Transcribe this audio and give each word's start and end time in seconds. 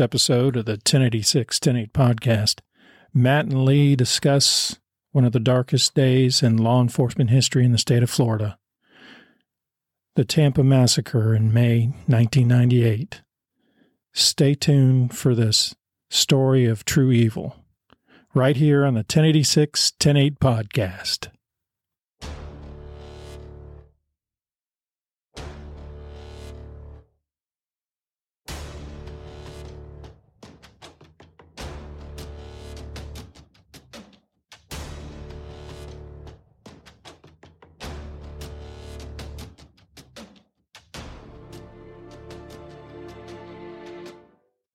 episode 0.00 0.56
of 0.56 0.64
the 0.64 0.72
1086 0.72 1.60
108 1.60 1.92
podcast, 1.92 2.60
Matt 3.12 3.46
and 3.46 3.64
Lee 3.64 3.96
discuss 3.96 4.78
one 5.12 5.24
of 5.24 5.32
the 5.32 5.40
darkest 5.40 5.94
days 5.94 6.42
in 6.42 6.56
law 6.56 6.80
enforcement 6.80 7.30
history 7.30 7.64
in 7.64 7.72
the 7.72 7.78
state 7.78 8.02
of 8.02 8.10
Florida 8.10 8.58
the 10.16 10.24
Tampa 10.24 10.62
Massacre 10.62 11.34
in 11.34 11.52
May 11.52 11.86
1998. 12.06 13.22
Stay 14.12 14.54
tuned 14.54 15.16
for 15.16 15.34
this 15.34 15.74
story 16.08 16.66
of 16.66 16.84
true 16.84 17.10
evil 17.10 17.56
right 18.32 18.56
here 18.56 18.84
on 18.84 18.94
the 18.94 18.98
1086 18.98 19.92
108 20.00 20.38
podcast. 20.38 21.33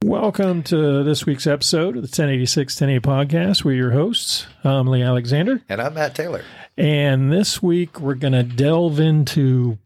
Welcome 0.09 0.63
to 0.63 1.04
this 1.04 1.27
week's 1.27 1.45
episode 1.45 1.90
of 1.90 2.02
the 2.02 2.08
1086 2.08 2.81
1080 2.81 3.00
podcast. 3.38 3.63
We're 3.63 3.76
your 3.76 3.91
hosts. 3.91 4.48
I'm 4.63 4.88
Lee 4.88 5.04
Alexander. 5.04 5.62
And 5.70 5.80
I'm 5.80 5.94
Matt 5.94 6.16
Taylor. 6.16 6.44
And 6.76 7.31
this 7.31 7.62
week 7.62 8.00
we're 8.00 8.16
going 8.16 8.34
to 8.34 8.41
delve 8.41 9.00
into 9.00 9.77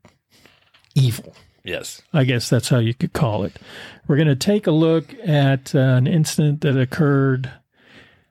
evil. 0.95 1.35
Yes. 1.65 2.01
I 2.13 2.23
guess 2.23 2.49
that's 2.49 2.69
how 2.69 2.77
you 2.79 2.93
could 2.93 3.11
call 3.11 3.43
it. 3.43 3.59
We're 4.07 4.15
going 4.15 4.29
to 4.29 4.35
take 4.37 4.65
a 4.65 4.71
look 4.71 5.13
at 5.25 5.75
uh, 5.75 5.79
an 5.79 6.07
incident 6.07 6.61
that 6.61 6.79
occurred 6.79 7.51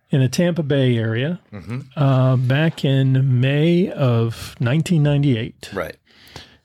in 0.08 0.20
the 0.22 0.30
Tampa 0.30 0.62
Bay 0.62 0.96
area 0.96 1.40
Mm-hmm. 1.52 1.80
uh, 1.94 2.36
back 2.36 2.86
in 2.86 3.38
May 3.38 3.90
of 3.90 4.54
1998. 4.60 5.68
Right. 5.74 5.96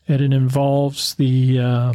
And 0.07 0.21
it 0.21 0.31
involves 0.31 1.15
the 1.15 1.59
uh, 1.59 1.93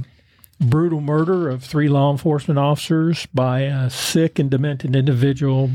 brutal 0.62 1.00
murder 1.00 1.48
of 1.48 1.64
three 1.64 1.88
law 1.88 2.10
enforcement 2.10 2.58
officers 2.58 3.26
by 3.34 3.60
a 3.60 3.90
sick 3.90 4.38
and 4.38 4.50
demented 4.50 4.96
individual, 4.96 5.70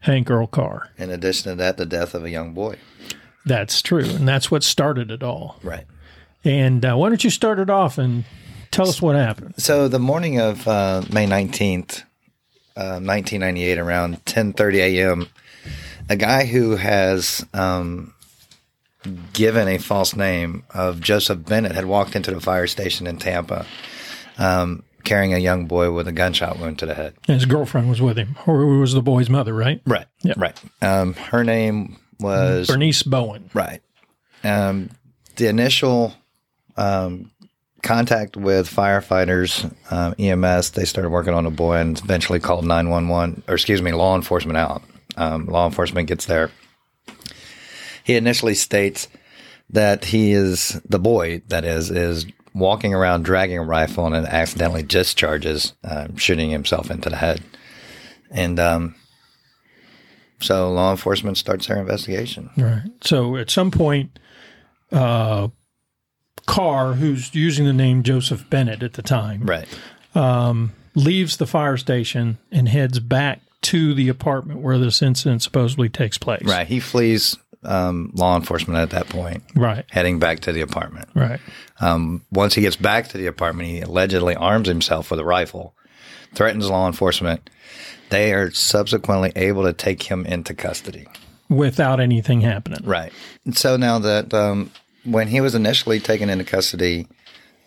Hank 0.00 0.30
Earl 0.30 0.46
Carr. 0.46 0.90
In 0.96 1.10
addition 1.10 1.52
to 1.52 1.56
that, 1.56 1.76
the 1.76 1.86
death 1.86 2.14
of 2.14 2.24
a 2.24 2.30
young 2.30 2.52
boy. 2.54 2.78
That's 3.44 3.80
true. 3.80 4.04
And 4.04 4.26
that's 4.26 4.50
what 4.50 4.64
started 4.64 5.10
it 5.10 5.22
all. 5.22 5.58
Right. 5.62 5.84
And 6.44 6.84
uh, 6.84 6.94
why 6.94 7.08
don't 7.08 7.22
you 7.22 7.30
start 7.30 7.58
it 7.58 7.70
off 7.70 7.98
and 7.98 8.24
tell 8.70 8.88
us 8.88 9.00
what 9.00 9.16
happened? 9.16 9.54
So 9.58 9.88
the 9.88 9.98
morning 9.98 10.40
of 10.40 10.66
uh, 10.66 11.02
May 11.12 11.26
19th, 11.26 12.02
uh, 12.76 13.00
1998, 13.00 13.78
around 13.78 14.24
10:30 14.24 14.74
a.m., 14.76 15.28
a 16.08 16.16
guy 16.16 16.44
who 16.44 16.76
has 16.76 17.44
um, 17.52 18.14
given 19.32 19.68
a 19.68 19.78
false 19.78 20.14
name 20.14 20.64
of 20.70 21.00
Joseph 21.00 21.44
Bennett 21.44 21.74
had 21.74 21.86
walked 21.86 22.14
into 22.16 22.32
the 22.32 22.40
fire 22.40 22.66
station 22.66 23.06
in 23.06 23.18
Tampa, 23.18 23.66
um, 24.38 24.82
carrying 25.04 25.32
a 25.32 25.38
young 25.38 25.66
boy 25.66 25.92
with 25.92 26.08
a 26.08 26.12
gunshot 26.12 26.58
wound 26.58 26.78
to 26.80 26.86
the 26.86 26.94
head. 26.94 27.14
His 27.26 27.44
girlfriend 27.44 27.88
was 27.88 28.02
with 28.02 28.18
him, 28.18 28.36
or 28.46 28.66
was 28.66 28.92
the 28.92 29.02
boy's 29.02 29.30
mother, 29.30 29.54
right? 29.54 29.80
Right. 29.86 30.06
Yeah. 30.22 30.34
Right. 30.36 30.60
Um, 30.82 31.14
her 31.14 31.44
name 31.44 31.98
was 32.20 32.66
Bernice 32.66 33.02
Bowen. 33.02 33.50
Right. 33.54 33.80
Um, 34.44 34.90
the 35.36 35.48
initial 35.48 36.14
um, 36.76 37.30
contact 37.82 38.36
with 38.36 38.68
firefighters, 38.68 39.72
um, 39.90 40.14
EMS, 40.18 40.70
they 40.70 40.84
started 40.84 41.10
working 41.10 41.34
on 41.34 41.44
the 41.44 41.50
boy 41.50 41.76
and 41.76 41.98
eventually 41.98 42.40
called 42.40 42.64
911, 42.64 43.44
or 43.48 43.54
excuse 43.54 43.80
me, 43.80 43.92
law 43.92 44.16
enforcement 44.16 44.56
out. 44.56 44.82
Um, 45.16 45.46
law 45.46 45.66
enforcement 45.66 46.08
gets 46.08 46.26
there. 46.26 46.50
He 48.04 48.16
initially 48.16 48.54
states 48.54 49.08
that 49.70 50.04
he 50.06 50.32
is, 50.32 50.80
the 50.88 50.98
boy, 50.98 51.42
that 51.48 51.64
is, 51.64 51.90
is 51.90 52.26
walking 52.56 52.94
around 52.94 53.24
dragging 53.24 53.58
a 53.58 53.62
rifle 53.62 54.06
and 54.06 54.14
then 54.14 54.26
accidentally 54.26 54.82
discharges, 54.82 55.74
um, 55.84 56.16
shooting 56.16 56.50
himself 56.50 56.90
into 56.90 57.10
the 57.10 57.16
head. 57.16 57.42
And 58.30 58.58
um, 58.58 58.94
so 60.40 60.72
law 60.72 60.90
enforcement 60.90 61.36
starts 61.36 61.66
their 61.66 61.78
investigation. 61.78 62.50
Right. 62.56 62.82
So 63.02 63.36
at 63.36 63.50
some 63.50 63.70
point, 63.70 64.18
uh, 64.90 65.48
Carr, 66.46 66.94
who's 66.94 67.34
using 67.34 67.66
the 67.66 67.72
name 67.72 68.02
Joseph 68.02 68.48
Bennett 68.48 68.82
at 68.82 68.94
the 68.94 69.02
time, 69.02 69.42
Right. 69.44 69.68
um, 70.14 70.72
leaves 70.94 71.36
the 71.36 71.46
fire 71.46 71.76
station 71.76 72.38
and 72.50 72.68
heads 72.68 73.00
back 73.00 73.40
to 73.62 73.94
the 73.94 74.08
apartment 74.08 74.60
where 74.60 74.78
this 74.78 75.02
incident 75.02 75.42
supposedly 75.42 75.88
takes 75.88 76.18
place. 76.18 76.44
Right. 76.44 76.66
He 76.66 76.78
flees 76.80 77.36
um, 77.66 78.10
law 78.14 78.36
enforcement 78.36 78.78
at 78.78 78.90
that 78.90 79.08
point, 79.08 79.42
Right. 79.54 79.84
heading 79.90 80.18
back 80.18 80.40
to 80.40 80.52
the 80.52 80.60
apartment. 80.60 81.08
Right. 81.14 81.40
Um, 81.80 82.22
once 82.30 82.54
he 82.54 82.62
gets 82.62 82.76
back 82.76 83.08
to 83.08 83.18
the 83.18 83.26
apartment, 83.26 83.68
he 83.68 83.80
allegedly 83.80 84.34
arms 84.36 84.68
himself 84.68 85.10
with 85.10 85.20
a 85.20 85.24
rifle, 85.24 85.74
threatens 86.34 86.68
law 86.70 86.86
enforcement. 86.86 87.50
They 88.10 88.32
are 88.32 88.50
subsequently 88.52 89.32
able 89.36 89.64
to 89.64 89.72
take 89.72 90.04
him 90.04 90.24
into 90.26 90.54
custody. 90.54 91.06
Without 91.48 92.00
anything 92.00 92.40
happening. 92.40 92.80
Right. 92.84 93.12
And 93.44 93.56
so 93.56 93.76
now 93.76 93.98
that 94.00 94.32
um, 94.32 94.70
when 95.04 95.28
he 95.28 95.40
was 95.40 95.54
initially 95.54 96.00
taken 96.00 96.30
into 96.30 96.44
custody 96.44 97.06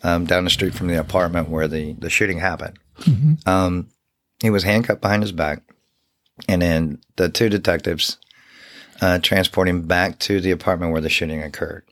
um, 0.02 0.24
down 0.24 0.44
the 0.44 0.50
street 0.50 0.74
from 0.74 0.88
the 0.88 0.98
apartment 0.98 1.48
where 1.50 1.68
the, 1.68 1.92
the 1.94 2.10
shooting 2.10 2.38
happened, 2.38 2.78
um, 3.46 3.88
he 4.42 4.50
was 4.50 4.62
handcuffed 4.64 5.00
behind 5.00 5.22
his 5.22 5.32
back. 5.32 5.62
And 6.48 6.62
then 6.62 6.98
the 7.16 7.28
two 7.28 7.48
detectives 7.50 8.16
uh, 9.00 9.18
transport 9.18 9.68
him 9.68 9.82
back 9.82 10.18
to 10.20 10.40
the 10.40 10.50
apartment 10.50 10.92
where 10.92 11.00
the 11.00 11.08
shooting 11.08 11.42
occurred. 11.42 11.84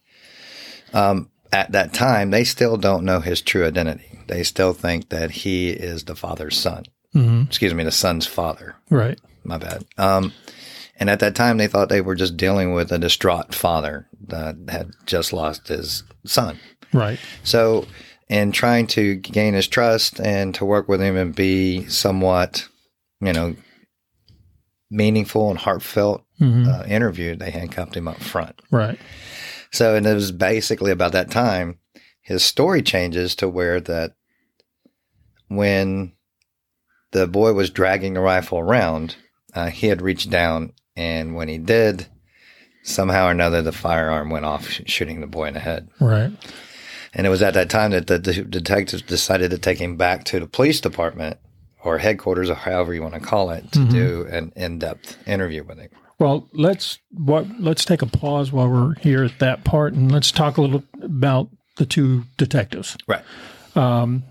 Um, 0.92 1.30
at 1.52 1.72
that 1.72 1.92
time, 1.94 2.30
they 2.30 2.44
still 2.44 2.76
don't 2.76 3.04
know 3.04 3.20
his 3.20 3.41
true 3.41 3.66
identity. 3.66 4.20
They 4.26 4.42
still 4.42 4.72
think 4.74 5.08
that 5.08 5.30
he 5.30 5.70
is 5.70 6.04
the 6.04 6.14
father's 6.14 6.58
son. 6.58 6.84
hmm 7.12 7.42
Excuse 7.46 7.74
me, 7.74 7.84
the 7.84 7.91
son's 7.91 8.26
father. 8.26 8.76
Right. 8.91 9.19
My 9.44 9.56
bad. 9.58 9.84
Um, 9.96 10.32
and 11.00 11.08
at 11.08 11.20
that 11.20 11.34
time, 11.34 11.56
they 11.56 11.69
thought 11.69 11.88
they 11.88 12.00
were 12.00 12.16
just 12.16 12.36
dealing 12.36 12.72
with 12.72 12.92
a 12.92 12.98
distraught 12.98 13.54
father 13.54 14.08
that 14.26 14.56
had 14.69 14.90
just 15.06 15.32
lost 15.32 15.69
his 15.69 16.02
son. 16.26 16.58
Right. 16.92 17.19
So, 17.44 17.86
in 18.28 18.52
trying 18.52 18.88
to 18.88 19.14
gain 19.14 19.54
his 19.54 19.69
trust 19.69 20.20
and 20.20 20.54
to 20.56 20.64
work 20.64 20.88
with 20.88 21.00
him 21.00 21.16
and 21.16 21.34
be 21.34 21.86
somewhat, 21.86 22.69
you 23.20 23.32
know, 23.32 23.54
meaningful 24.91 25.50
and 25.50 25.59
heartfelt 25.59 26.25
hmm 26.38 26.69
uh, 26.69 26.84
interview, 26.84 27.34
they 27.34 27.50
handcuffed 27.50 27.97
him 27.97 28.09
up 28.09 28.21
front. 28.21 28.60
Right. 28.71 28.99
So, 29.71 29.94
and 29.94 30.06
it 30.06 30.15
was 30.15 30.32
basically 30.32 30.91
about 30.91 31.12
that 31.12 31.31
time, 31.31 31.78
his 32.21 32.44
story 32.44 32.82
changes 32.82 33.34
to 33.37 33.49
where 33.49 33.81
that 33.81 34.12
when 35.49 36.12
the 37.10 37.26
boy 37.26 37.53
was 37.53 37.71
dragging 37.71 38.15
the 38.15 38.21
rifle 38.21 38.59
around, 38.59 39.16
uh, 39.54 39.69
he 39.69 39.88
had 39.88 40.03
reached 40.03 40.31
down, 40.31 40.72
and 40.97 41.34
when 41.34 41.49
he 41.49 41.59
did, 41.59 42.06
somehow 42.82 43.28
or 43.28 43.31
another, 43.31 43.62
the 43.62 43.72
firearm 43.72 44.31
went 44.31 44.44
off, 44.44 44.69
sh- 44.69 44.82
shooting 44.87 45.20
the 45.20 45.26
boy 45.26 45.47
in 45.47 45.55
the 45.55 45.60
head. 45.60 45.88
Right. 46.00 46.32
And 47.15 47.26
it 47.26 47.31
was 47.31 47.43
at 47.43 47.55
that 47.55 47.70
time 47.70 47.91
that 47.93 48.06
the, 48.06 48.19
the 48.19 48.44
detectives 48.44 49.03
decided 49.03 49.50
to 49.50 49.59
take 49.59 49.78
him 49.78 49.97
back 49.97 50.25
to 50.25 50.41
the 50.41 50.47
police 50.47 50.81
department 50.81 51.38
or 51.84 51.99
headquarters, 51.99 52.50
or 52.50 52.55
however 52.55 52.93
you 52.94 53.03
want 53.03 53.15
to 53.15 53.21
call 53.21 53.50
it, 53.50 53.71
to 53.72 53.78
Mhm. 53.81 53.91
do 53.91 54.27
an 54.31 54.53
in-depth 54.56 55.16
interview 55.28 55.62
with 55.65 55.78
him. 55.78 55.89
Well, 56.19 56.49
let's 56.53 56.99
what 57.12 57.47
let's 57.61 57.84
take 57.84 58.03
a 58.03 58.06
pause 58.06 58.50
while 58.53 58.69
we're 58.69 58.94
here 58.97 59.22
at 59.22 59.39
that 59.39 59.62
part, 59.65 59.94
and 59.94 60.11
let's 60.11 60.33
talk 60.33 60.56
a 60.56 60.61
little 60.61 60.83
about 61.00 61.49
the 61.77 61.87
two 61.87 62.25
detectives. 62.37 62.97
Right. 63.06 63.22
Um, 63.77 64.25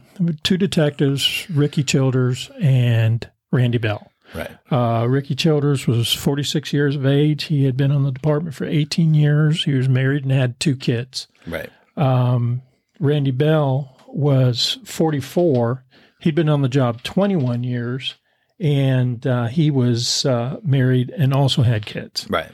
two 0.43 0.57
detectives, 0.57 1.49
Ricky 1.49 1.83
Childers 1.83 2.51
and 2.61 3.25
Randy 3.51 3.77
Bell. 3.77 4.11
Right. 4.35 4.49
Uh, 4.69 5.07
Ricky 5.07 5.35
Childers 5.35 5.87
was 5.87 6.11
46 6.11 6.73
years 6.73 6.97
of 6.97 7.05
age. 7.05 7.45
He 7.45 7.63
had 7.63 7.77
been 7.77 7.91
on 7.91 8.03
the 8.03 8.11
department 8.11 8.53
for 8.55 8.65
18 8.65 9.13
years. 9.13 9.63
He 9.63 9.71
was 9.73 9.87
married 9.87 10.23
and 10.23 10.31
had 10.33 10.59
two 10.59 10.75
kids. 10.75 11.27
Right. 11.47 11.69
Um, 11.95 12.61
Randy 12.99 13.31
Bell 13.31 13.95
was 14.07 14.79
44. 14.83 15.85
He'd 16.19 16.35
been 16.35 16.49
on 16.49 16.61
the 16.61 16.69
job 16.69 17.03
21 17.03 17.63
years, 17.63 18.15
and 18.59 19.25
uh, 19.25 19.47
he 19.47 19.69
was 19.71 20.25
uh, 20.25 20.57
married 20.63 21.09
and 21.11 21.33
also 21.33 21.61
had 21.61 21.85
kids. 21.85 22.27
Right. 22.29 22.51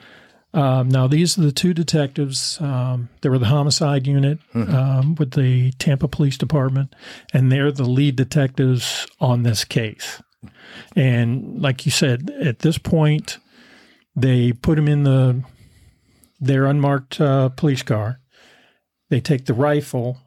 Um, 0.53 0.89
now, 0.89 1.07
these 1.07 1.37
are 1.37 1.41
the 1.41 1.51
two 1.51 1.73
detectives. 1.73 2.61
Um, 2.61 3.09
they 3.21 3.29
were 3.29 3.39
the 3.39 3.47
homicide 3.47 4.05
unit 4.05 4.37
um, 4.53 5.15
with 5.15 5.31
the 5.31 5.71
Tampa 5.73 6.07
Police 6.07 6.37
Department, 6.37 6.93
and 7.33 7.51
they're 7.51 7.71
the 7.71 7.85
lead 7.85 8.15
detectives 8.15 9.07
on 9.19 9.41
this 9.41 9.65
case. 9.65 10.21
And 10.95 11.61
like 11.61 11.85
you 11.85 11.91
said, 11.91 12.29
at 12.39 12.59
this 12.59 12.77
point, 12.77 13.39
they 14.15 14.51
put 14.51 14.77
him 14.77 14.87
in 14.87 15.03
the 15.03 15.43
their 16.39 16.65
unmarked 16.65 17.21
uh, 17.21 17.49
police 17.49 17.83
car. 17.83 18.19
They 19.09 19.21
take 19.21 19.45
the 19.45 19.53
rifle 19.53 20.17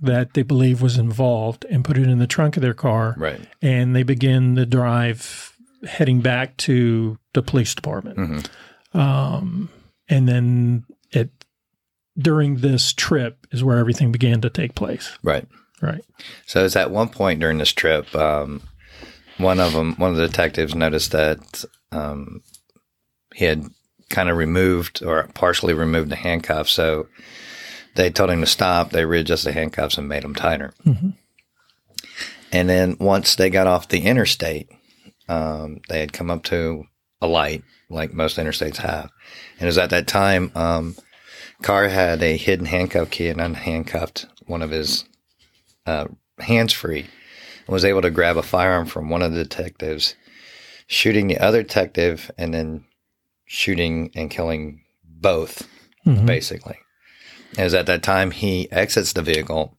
that 0.00 0.34
they 0.34 0.42
believe 0.42 0.82
was 0.82 0.98
involved 0.98 1.64
and 1.70 1.84
put 1.84 1.96
it 1.96 2.08
in 2.08 2.18
the 2.18 2.26
trunk 2.26 2.56
of 2.56 2.62
their 2.62 2.74
car. 2.74 3.14
Right. 3.16 3.40
And 3.62 3.96
they 3.96 4.02
begin 4.02 4.54
the 4.54 4.66
drive 4.66 5.52
heading 5.86 6.20
back 6.20 6.56
to 6.58 7.18
the 7.32 7.42
police 7.42 7.74
department. 7.74 8.18
Mhm. 8.18 8.98
Um, 8.98 9.68
and 10.08 10.28
then 10.28 10.84
it 11.12 11.30
during 12.18 12.56
this 12.56 12.92
trip 12.92 13.46
is 13.50 13.62
where 13.62 13.78
everything 13.78 14.10
began 14.10 14.40
to 14.40 14.50
take 14.50 14.74
place. 14.74 15.18
Right. 15.22 15.46
Right. 15.82 16.02
So 16.46 16.64
it's 16.64 16.76
at 16.76 16.90
one 16.90 17.08
point 17.10 17.40
during 17.40 17.58
this 17.58 17.72
trip, 17.72 18.14
um, 18.14 18.62
one 19.36 19.60
of 19.60 19.74
them, 19.74 19.94
one 19.96 20.10
of 20.12 20.16
the 20.16 20.26
detectives 20.26 20.74
noticed 20.74 21.12
that 21.12 21.64
um, 21.92 22.42
he 23.34 23.44
had 23.44 23.66
kind 24.08 24.30
of 24.30 24.36
removed 24.36 25.02
or 25.04 25.28
partially 25.34 25.74
removed 25.74 26.08
the 26.08 26.16
handcuffs. 26.16 26.72
So 26.72 27.08
they 27.96 28.10
told 28.10 28.30
him 28.30 28.40
to 28.40 28.46
stop. 28.46 28.90
They 28.90 29.04
readjusted 29.04 29.50
the 29.50 29.58
handcuffs 29.58 29.98
and 29.98 30.08
made 30.08 30.22
them 30.22 30.34
tighter. 30.34 30.72
Mhm. 30.86 31.14
And 32.52 32.68
then 32.68 32.96
once 33.00 33.34
they 33.34 33.50
got 33.50 33.66
off 33.66 33.88
the 33.88 34.00
interstate, 34.02 34.68
um, 35.28 35.80
they 35.88 36.00
had 36.00 36.12
come 36.12 36.30
up 36.30 36.44
to 36.44 36.84
a 37.20 37.26
light 37.26 37.62
like 37.90 38.12
most 38.12 38.36
interstates 38.38 38.76
have. 38.78 39.10
And 39.58 39.62
it 39.62 39.66
was 39.66 39.78
at 39.78 39.90
that 39.90 40.06
time, 40.06 40.52
um, 40.54 40.96
Carr 41.62 41.88
had 41.88 42.22
a 42.22 42.36
hidden 42.36 42.66
handcuff 42.66 43.10
key 43.10 43.28
and 43.28 43.40
unhandcuffed 43.40 44.26
one 44.46 44.62
of 44.62 44.70
his 44.70 45.04
uh, 45.86 46.06
hands 46.38 46.72
free 46.72 47.00
and 47.66 47.72
was 47.72 47.84
able 47.84 48.02
to 48.02 48.10
grab 48.10 48.36
a 48.36 48.42
firearm 48.42 48.86
from 48.86 49.08
one 49.08 49.22
of 49.22 49.32
the 49.32 49.42
detectives, 49.42 50.14
shooting 50.86 51.26
the 51.28 51.38
other 51.38 51.62
detective 51.62 52.30
and 52.36 52.52
then 52.52 52.84
shooting 53.46 54.10
and 54.14 54.30
killing 54.30 54.82
both, 55.04 55.66
Mhm. 56.04 56.26
basically. 56.26 56.76
As 57.56 57.74
at 57.74 57.86
that 57.86 58.02
time, 58.02 58.30
he 58.30 58.70
exits 58.70 59.12
the 59.12 59.22
vehicle, 59.22 59.78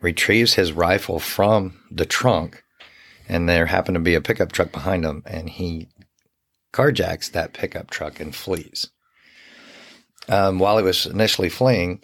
retrieves 0.00 0.54
his 0.54 0.72
rifle 0.72 1.20
from 1.20 1.78
the 1.90 2.06
trunk, 2.06 2.64
and 3.28 3.48
there 3.48 3.66
happened 3.66 3.94
to 3.94 4.00
be 4.00 4.14
a 4.14 4.20
pickup 4.20 4.52
truck 4.52 4.72
behind 4.72 5.04
him, 5.04 5.22
and 5.26 5.48
he 5.48 5.88
carjacks 6.72 7.30
that 7.30 7.52
pickup 7.52 7.90
truck 7.90 8.18
and 8.18 8.34
flees. 8.34 8.90
Um, 10.28 10.58
while 10.58 10.78
he 10.78 10.84
was 10.84 11.06
initially 11.06 11.48
fleeing, 11.48 12.02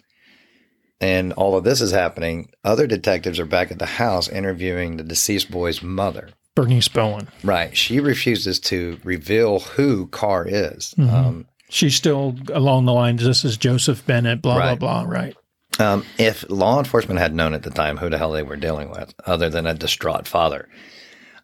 and 1.01 1.33
all 1.33 1.55
of 1.55 1.63
this 1.63 1.81
is 1.81 1.91
happening, 1.91 2.49
other 2.63 2.85
detectives 2.87 3.39
are 3.39 3.45
back 3.45 3.71
at 3.71 3.79
the 3.79 3.85
house 3.85 4.27
interviewing 4.27 4.97
the 4.97 5.03
deceased 5.03 5.49
boy's 5.49 5.81
mother. 5.81 6.29
Bernice 6.55 6.89
Bowen. 6.89 7.29
Right. 7.43 7.75
She 7.75 7.99
refuses 8.01 8.59
to 8.61 8.99
reveal 9.03 9.59
who 9.59 10.07
Carr 10.07 10.45
is. 10.45 10.93
Mhm. 10.97 11.13
Um, 11.13 11.45
She's 11.69 11.95
still 11.95 12.35
along 12.51 12.85
the 12.85 12.93
lines. 12.93 13.23
This 13.23 13.45
is 13.45 13.55
Joseph 13.57 14.05
Bennett. 14.05 14.41
Blah 14.41 14.57
Right. 14.57 14.79
blah 14.79 15.03
blah. 15.05 15.11
Right. 15.11 15.35
um, 15.79 16.03
if 16.17 16.43
law 16.49 16.79
enforcement 16.79 17.19
had 17.19 17.33
known 17.33 17.53
at 17.53 17.63
the 17.63 17.69
time 17.69 17.97
who 17.97 18.09
the 18.09 18.17
hell 18.17 18.31
they 18.31 18.43
were 18.43 18.55
dealing 18.57 18.89
with, 18.89 19.13
other 19.25 19.49
than 19.49 19.65
a 19.67 19.73
distraught 19.73 20.27
father, 20.27 20.67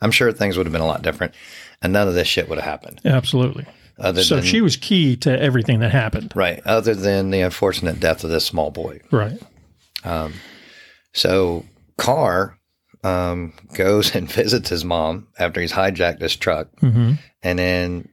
I'm 0.02 0.12
sure 0.12 0.32
things 0.32 0.58
would 0.58 0.66
have 0.66 0.74
been 0.74 0.82
a 0.82 0.86
lot 0.88 1.04
different, 1.04 1.34
and 1.82 1.94
none 1.94 2.08
of 2.08 2.16
this 2.16 2.28
shit 2.28 2.50
would 2.50 2.58
have 2.60 2.68
happened. 2.70 3.02
Absolutely. 3.06 3.66
Other 3.98 4.24
So 4.24 4.36
than 4.38 4.44
she 4.46 4.60
was 4.62 4.76
key 4.76 5.16
to 5.18 5.40
everything 5.42 5.80
that 5.80 5.92
happened. 5.92 6.34
right, 6.36 6.60
other 6.66 6.94
than 6.96 7.30
the 7.30 7.40
unfortunate 7.42 8.00
death 8.02 8.24
of 8.26 8.30
this 8.30 8.46
small 8.46 8.72
boy. 8.72 9.00
Right. 9.12 9.40
Um, 10.04 10.34
So 11.14 11.66
Carr 11.98 12.58
um, 13.04 13.54
goes 13.74 14.14
and 14.16 14.30
visits 14.30 14.70
his 14.70 14.84
mom 14.84 15.28
after 15.40 15.62
he's 15.62 15.72
hijacked 15.72 16.20
this 16.20 16.36
truck, 16.36 16.68
hmm 16.80 17.14
and 17.44 17.60
then 17.60 18.10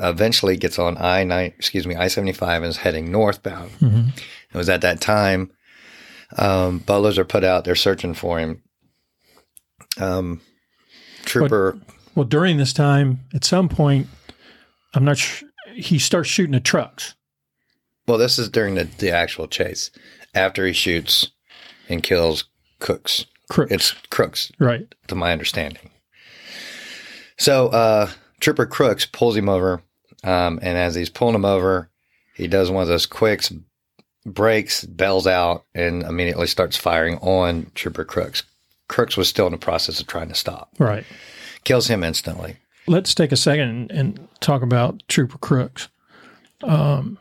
eventually 0.00 0.56
gets 0.56 0.78
on 0.78 0.96
I 0.98 1.24
nine, 1.24 1.52
excuse 1.58 1.86
me, 1.86 1.94
I 1.96 2.08
seventy 2.08 2.32
five 2.32 2.62
and 2.62 2.70
is 2.70 2.76
heading 2.78 3.10
northbound. 3.10 3.70
hmm 3.72 4.08
It 4.52 4.56
was 4.56 4.68
at 4.68 4.80
that 4.82 5.00
time 5.00 5.50
um, 6.36 6.78
butlers 6.80 7.18
are 7.18 7.24
put 7.24 7.44
out; 7.44 7.64
they're 7.64 7.74
searching 7.74 8.14
for 8.14 8.38
him. 8.38 8.62
Um, 9.98 10.40
trooper, 11.24 11.78
Well, 12.14 12.24
during 12.26 12.56
this 12.58 12.72
time, 12.72 13.20
at 13.34 13.44
some 13.44 13.68
point, 13.68 14.06
I'm 14.94 15.04
not 15.04 15.18
sure. 15.18 15.48
He 15.74 15.98
starts 15.98 16.28
shooting 16.28 16.54
at 16.54 16.64
trucks. 16.64 17.14
well, 18.06 18.18
this 18.18 18.38
is 18.38 18.48
during 18.48 18.74
the, 18.74 18.84
the 18.84 19.10
actual 19.10 19.46
chase 19.48 19.90
after 20.34 20.66
he 20.66 20.72
shoots 20.72 21.30
and 21.88 22.02
kills 22.02 22.44
Cooks. 22.80 23.26
Crooks. 23.50 23.72
It's 23.72 23.92
Crooks, 24.10 24.52
right. 24.58 24.92
to 25.08 25.14
my 25.14 25.32
understanding. 25.32 25.90
So, 27.38 27.68
uh, 27.68 28.10
Trooper 28.40 28.66
Crooks 28.66 29.06
pulls 29.06 29.36
him 29.36 29.48
over, 29.48 29.82
um, 30.24 30.58
and 30.62 30.76
as 30.78 30.94
he's 30.94 31.10
pulling 31.10 31.34
him 31.34 31.44
over, 31.44 31.90
he 32.34 32.46
does 32.48 32.70
one 32.70 32.82
of 32.82 32.88
those 32.88 33.06
quicks, 33.06 33.52
breaks, 34.24 34.84
bells 34.84 35.26
out, 35.26 35.64
and 35.74 36.02
immediately 36.02 36.46
starts 36.46 36.76
firing 36.76 37.18
on 37.18 37.70
Trooper 37.74 38.04
Crooks. 38.04 38.42
Crooks 38.88 39.16
was 39.16 39.28
still 39.28 39.46
in 39.46 39.52
the 39.52 39.58
process 39.58 40.00
of 40.00 40.06
trying 40.06 40.28
to 40.28 40.34
stop. 40.34 40.70
Right. 40.78 41.04
Kills 41.64 41.88
him 41.88 42.02
instantly. 42.02 42.56
Let's 42.86 43.14
take 43.14 43.32
a 43.32 43.36
second 43.36 43.90
and 43.90 44.28
talk 44.40 44.62
about 44.62 45.02
Trooper 45.08 45.38
Crooks. 45.38 45.88
Um, 46.62 47.18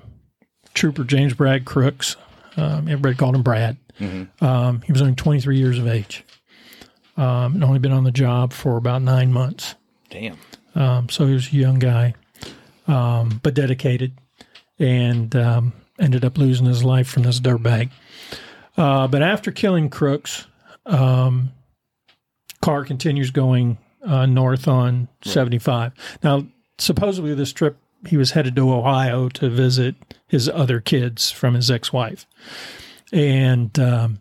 Trooper 0.73 1.03
James 1.03 1.33
Brad 1.33 1.65
Crooks. 1.65 2.15
Um, 2.55 2.87
everybody 2.87 3.15
called 3.15 3.35
him 3.35 3.43
Brad. 3.43 3.77
Mhm. 3.99 4.27
Um, 4.41 4.81
he 4.81 4.91
was 4.91 5.01
only 5.01 5.15
23 5.15 5.57
years 5.57 5.77
of 5.79 5.87
age. 5.87 6.23
Um, 7.17 7.55
and 7.55 7.63
only 7.63 7.79
been 7.79 7.91
on 7.91 8.03
the 8.03 8.11
job 8.11 8.53
for 8.53 8.77
about 8.77 9.01
nine 9.01 9.33
months. 9.33 9.75
Damn. 10.09 10.37
Um, 10.75 11.09
so 11.09 11.25
he 11.25 11.33
was 11.33 11.51
a 11.51 11.55
young 11.55 11.79
guy, 11.79 12.13
um, 12.87 13.39
but 13.43 13.53
dedicated, 13.53 14.17
and 14.79 15.35
um, 15.35 15.73
ended 15.99 16.23
up 16.23 16.37
losing 16.37 16.65
his 16.65 16.83
life 16.83 17.07
from 17.07 17.23
this 17.23 17.39
dirtbag. 17.39 17.89
Uh, 18.77 19.07
but 19.07 19.21
after 19.21 19.51
killing 19.51 19.89
Crooks, 19.89 20.47
um, 20.85 21.51
Carr 22.61 22.85
continues 22.85 23.31
going 23.31 23.77
uh, 24.05 24.25
north 24.25 24.67
on 24.67 25.07
75. 25.23 25.93
Now, 26.23 26.47
supposedly 26.77 27.33
this 27.33 27.53
trip, 27.53 27.77
he 28.05 28.17
was 28.17 28.31
headed 28.31 28.55
to 28.55 28.71
Ohio 28.71 29.29
to 29.29 29.49
visit 29.49 29.95
his 30.27 30.47
other 30.47 30.79
kids 30.79 31.31
from 31.31 31.55
his 31.55 31.71
ex 31.71 31.91
wife. 31.91 32.25
And 33.11 33.77
um, 33.79 34.19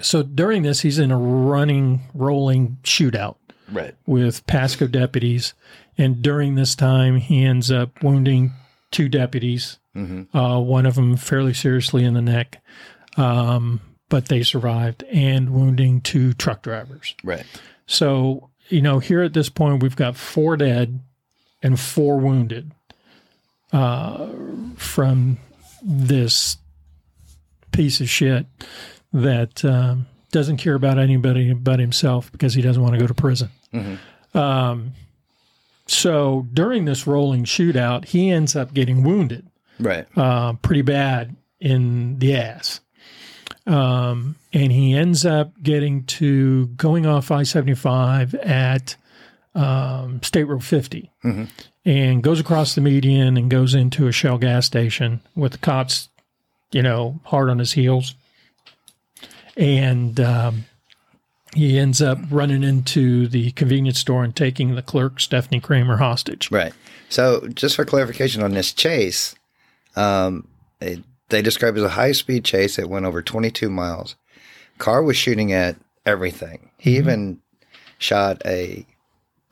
so 0.00 0.22
during 0.22 0.62
this, 0.62 0.80
he's 0.80 0.98
in 0.98 1.10
a 1.10 1.18
running, 1.18 2.02
rolling 2.14 2.78
shootout 2.82 3.36
Right. 3.70 3.94
with 4.06 4.46
Pasco 4.46 4.86
deputies. 4.86 5.54
And 5.96 6.22
during 6.22 6.54
this 6.54 6.74
time, 6.74 7.16
he 7.16 7.44
ends 7.44 7.70
up 7.70 8.02
wounding 8.02 8.52
two 8.90 9.08
deputies, 9.08 9.78
Mm-hmm. 9.96 10.36
uh, 10.36 10.58
one 10.58 10.86
of 10.86 10.96
them 10.96 11.16
fairly 11.16 11.54
seriously 11.54 12.02
in 12.04 12.14
the 12.14 12.20
neck, 12.22 12.60
um, 13.16 13.80
but 14.08 14.26
they 14.26 14.42
survived, 14.42 15.04
and 15.04 15.50
wounding 15.50 16.00
two 16.00 16.32
truck 16.32 16.62
drivers. 16.62 17.14
Right. 17.22 17.46
So, 17.86 18.50
you 18.70 18.82
know, 18.82 18.98
here 18.98 19.22
at 19.22 19.32
this 19.34 19.48
point, 19.48 19.84
we've 19.84 19.94
got 19.94 20.16
four 20.16 20.56
dead 20.56 20.98
and 21.62 21.78
four 21.78 22.18
wounded 22.18 22.72
uh, 23.72 24.28
from 24.76 25.38
this 25.82 26.56
piece 27.72 28.00
of 28.00 28.08
shit 28.08 28.46
that 29.12 29.64
um, 29.64 30.06
doesn't 30.34 30.58
care 30.58 30.74
about 30.74 30.98
anybody 30.98 31.52
but 31.54 31.78
himself 31.80 32.30
because 32.32 32.52
he 32.54 32.60
doesn't 32.60 32.82
want 32.82 32.92
to 32.94 33.00
go 33.00 33.06
to 33.06 33.14
prison. 33.14 33.48
Mhm. 33.72 33.98
Um, 34.34 34.92
so 35.86 36.46
during 36.52 36.84
this 36.84 37.06
rolling 37.06 37.44
shootout, 37.44 38.06
he 38.06 38.30
ends 38.30 38.56
up 38.56 38.74
getting 38.74 39.02
wounded 39.02 39.46
Right. 39.78 40.06
uh, 40.16 40.54
pretty 40.54 40.82
bad 40.82 41.36
in 41.60 42.18
the 42.18 42.36
ass. 42.36 42.80
Um, 43.66 44.36
and 44.52 44.70
he 44.72 44.94
ends 44.94 45.24
up 45.24 45.52
getting 45.62 46.04
to 46.04 46.66
going 46.76 47.06
off 47.06 47.30
I 47.30 47.44
75 47.44 48.34
at 48.34 48.96
um, 49.54 50.20
State 50.22 50.44
Road 50.44 50.64
50 50.64 51.10
Mhm. 51.24 51.48
and 51.84 52.22
goes 52.24 52.40
across 52.40 52.74
the 52.74 52.80
median 52.80 53.36
and 53.36 53.48
goes 53.48 53.72
into 53.72 54.08
a 54.08 54.12
Shell 54.12 54.38
gas 54.38 54.66
station 54.66 55.20
with 55.36 55.52
the 55.52 55.58
cops, 55.58 56.08
you 56.72 56.82
know, 56.82 57.20
hard 57.24 57.48
on 57.48 57.60
his 57.60 57.72
heels. 57.72 58.16
And 59.56 60.18
um, 60.20 60.64
he 61.54 61.78
ends 61.78 62.02
up 62.02 62.18
running 62.30 62.62
into 62.62 63.28
the 63.28 63.52
convenience 63.52 64.00
store 64.00 64.24
and 64.24 64.34
taking 64.34 64.74
the 64.74 64.82
clerk, 64.82 65.20
Stephanie 65.20 65.60
Kramer, 65.60 65.98
hostage. 65.98 66.50
Right. 66.50 66.72
So, 67.08 67.46
just 67.48 67.76
for 67.76 67.84
clarification 67.84 68.42
on 68.42 68.52
this 68.52 68.72
chase, 68.72 69.34
um, 69.94 70.48
it, 70.80 71.04
they 71.28 71.42
described 71.42 71.78
it 71.78 71.82
as 71.82 71.86
a 71.86 71.90
high 71.90 72.12
speed 72.12 72.44
chase. 72.44 72.76
that 72.76 72.88
went 72.88 73.06
over 73.06 73.22
22 73.22 73.70
miles. 73.70 74.16
Carr 74.78 75.02
was 75.02 75.16
shooting 75.16 75.52
at 75.52 75.76
everything. 76.04 76.70
He 76.78 76.96
even 76.96 77.40
shot 77.98 78.42
a 78.44 78.84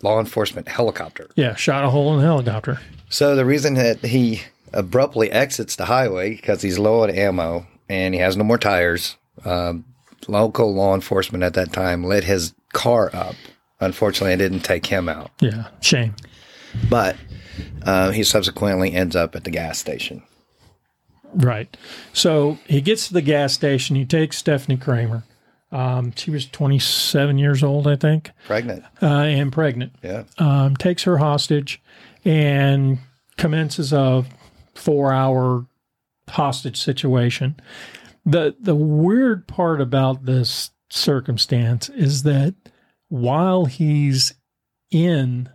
law 0.03 0.19
enforcement 0.19 0.69
helicopter. 0.69 1.31
Yeah, 1.37 1.55
shot 1.55 1.85
a 1.85 1.91
hole 1.91 2.13
in 2.15 2.21
the 2.21 2.27
helicopter. 2.27 2.81
So, 3.09 3.37
the 3.37 3.45
reason 3.45 3.75
that 3.75 4.01
he 4.01 4.43
abruptly 4.73 5.31
exits 5.31 5.77
the 5.77 5.85
highway 5.85 6.31
because 6.31 6.63
he's 6.63 6.79
low 6.79 7.03
on 7.03 7.11
ammo 7.11 7.67
and 7.89 8.15
he 8.15 8.21
has 8.21 8.37
no 8.37 8.45
more 8.45 8.59
tires. 8.59 9.17
Um, 9.45 9.85
local 10.29 10.73
law 10.75 10.95
enforcement 10.95 11.43
at 11.45 11.55
that 11.55 11.73
time 11.73 12.05
lit 12.05 12.25
his 12.25 12.55
car 12.73 13.11
up. 13.15 13.35
Unfortunately, 13.81 14.33
it 14.33 14.37
didn't 14.39 14.61
take 14.61 14.87
him 14.87 15.09
out. 15.09 15.31
Yeah, 15.41 15.69
shame. 15.81 16.15
But 16.89 17.17
uh, 17.85 18.11
he 18.13 18.23
subsequently 18.25 18.93
ends 18.93 19.17
up 19.17 19.35
at 19.35 19.45
the 19.45 19.51
gas 19.51 19.79
station. 19.79 20.23
Right. 21.35 21.75
So 22.13 22.59
he 22.67 22.81
gets 22.81 23.09
to 23.09 23.15
the 23.15 23.23
gas 23.23 23.53
station. 23.55 23.97
He 23.97 24.05
takes 24.05 24.37
Stephanie 24.39 24.77
Kramer. 24.77 25.25
Um, 25.73 26.13
she 26.15 26.31
was 26.31 26.45
27 26.47 27.39
years 27.39 27.63
old, 27.63 27.89
I 27.89 27.97
think, 27.97 28.31
Pregnant. 28.47 28.85
uh, 29.03 29.07
and 29.07 29.51
pregnant. 29.51 29.95
Yeah. 30.03 30.25
Um, 30.39 30.77
takes 30.77 31.05
her 31.05 31.17
hostage 31.17 31.81
and 32.27 32.99
commences 33.39 33.91
a 33.93 34.25
four-hour 34.75 35.65
hostage 36.29 36.79
situation. 36.79 37.59
The 38.25 38.57
The 38.61 38.75
weird 38.75 39.47
part 39.47 39.81
about 39.81 40.25
this 40.25 40.71
circumstance 40.91 41.89
is 41.89 42.23
that 42.25 42.55
while 43.09 43.65
he's 43.65 44.35
in 44.91 45.49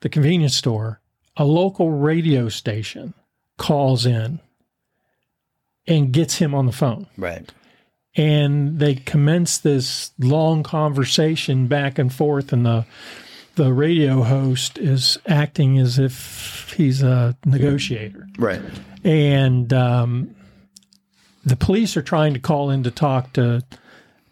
the 0.00 0.08
convenience 0.08 0.56
store, 0.56 1.00
a 1.36 1.44
local 1.44 1.90
radio 1.90 2.48
station 2.48 3.14
calls 3.58 4.06
in 4.06 4.40
and 5.86 6.12
gets 6.12 6.36
him 6.36 6.54
on 6.54 6.66
the 6.66 6.72
phone. 6.72 7.06
Right. 7.16 7.50
And 8.16 8.78
they 8.78 8.94
commence 8.96 9.58
this 9.58 10.12
long 10.18 10.62
conversation 10.62 11.68
back 11.68 11.98
and 11.98 12.12
forth, 12.12 12.52
and 12.52 12.66
the 12.66 12.84
the 13.54 13.72
radio 13.72 14.22
host 14.22 14.78
is 14.78 15.18
acting 15.26 15.78
as 15.78 15.98
if 15.98 16.72
he's 16.76 17.02
a 17.02 17.36
negotiator. 17.44 18.26
Right. 18.38 18.62
And 19.04 19.72
um, 19.72 20.34
the 21.50 21.56
police 21.56 21.96
are 21.96 22.02
trying 22.02 22.32
to 22.34 22.40
call 22.40 22.70
in 22.70 22.82
to 22.84 22.90
talk 22.90 23.32
to 23.34 23.62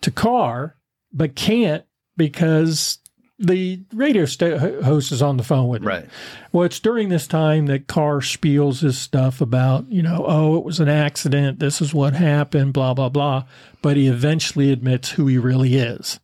to 0.00 0.10
Carr, 0.10 0.76
but 1.12 1.34
can't 1.34 1.84
because 2.16 2.98
the 3.40 3.80
radio 3.92 4.24
sta- 4.24 4.58
host 4.82 5.12
is 5.12 5.22
on 5.22 5.36
the 5.36 5.42
phone 5.44 5.68
with 5.68 5.82
him. 5.82 5.88
Right. 5.88 6.06
Well, 6.52 6.64
it's 6.64 6.80
during 6.80 7.08
this 7.08 7.26
time 7.28 7.66
that 7.66 7.86
Carr 7.86 8.18
spiels 8.20 8.80
his 8.80 8.98
stuff 8.98 9.40
about, 9.40 9.88
you 9.88 10.02
know, 10.02 10.24
oh, 10.26 10.56
it 10.56 10.64
was 10.64 10.80
an 10.80 10.88
accident. 10.88 11.60
This 11.60 11.80
is 11.80 11.94
what 11.94 12.14
happened, 12.14 12.72
blah, 12.72 12.94
blah, 12.94 13.08
blah. 13.08 13.44
But 13.80 13.96
he 13.96 14.08
eventually 14.08 14.72
admits 14.72 15.10
who 15.10 15.28
he 15.28 15.38
really 15.38 15.76
is 15.76 16.18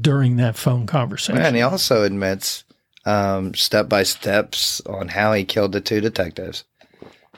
during 0.00 0.36
that 0.36 0.56
phone 0.56 0.86
conversation. 0.86 1.40
And 1.40 1.54
he 1.54 1.62
also 1.62 2.02
admits 2.02 2.64
um, 3.04 3.54
step 3.54 3.88
by 3.88 4.02
steps 4.02 4.80
on 4.86 5.08
how 5.08 5.32
he 5.32 5.44
killed 5.44 5.72
the 5.72 5.80
two 5.80 6.00
detectives 6.00 6.64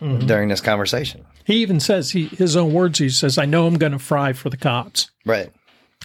Mm-hmm. 0.00 0.26
during 0.26 0.48
this 0.48 0.60
conversation. 0.60 1.24
He 1.44 1.56
even 1.56 1.80
says, 1.80 2.10
he 2.10 2.26
his 2.26 2.56
own 2.56 2.72
words, 2.72 2.98
he 2.98 3.08
says, 3.08 3.38
I 3.38 3.44
know 3.44 3.66
I'm 3.66 3.78
going 3.78 3.92
to 3.92 3.98
fry 3.98 4.32
for 4.32 4.50
the 4.50 4.56
cops. 4.56 5.10
Right. 5.24 5.52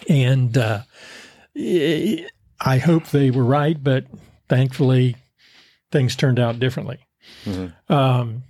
And 0.07 0.57
uh, 0.57 0.81
I 1.55 2.77
hope 2.77 3.07
they 3.07 3.31
were 3.31 3.43
right, 3.43 3.81
but 3.81 4.05
thankfully 4.49 5.15
things 5.91 6.15
turned 6.15 6.39
out 6.39 6.59
differently. 6.59 6.99
Um, 7.89 8.43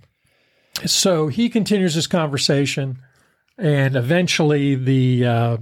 so 0.86 1.28
he 1.28 1.48
continues 1.48 1.94
this 1.94 2.06
conversation, 2.06 2.98
and 3.56 3.96
eventually, 3.96 4.76
the 4.76 5.26
uh, 5.26 5.56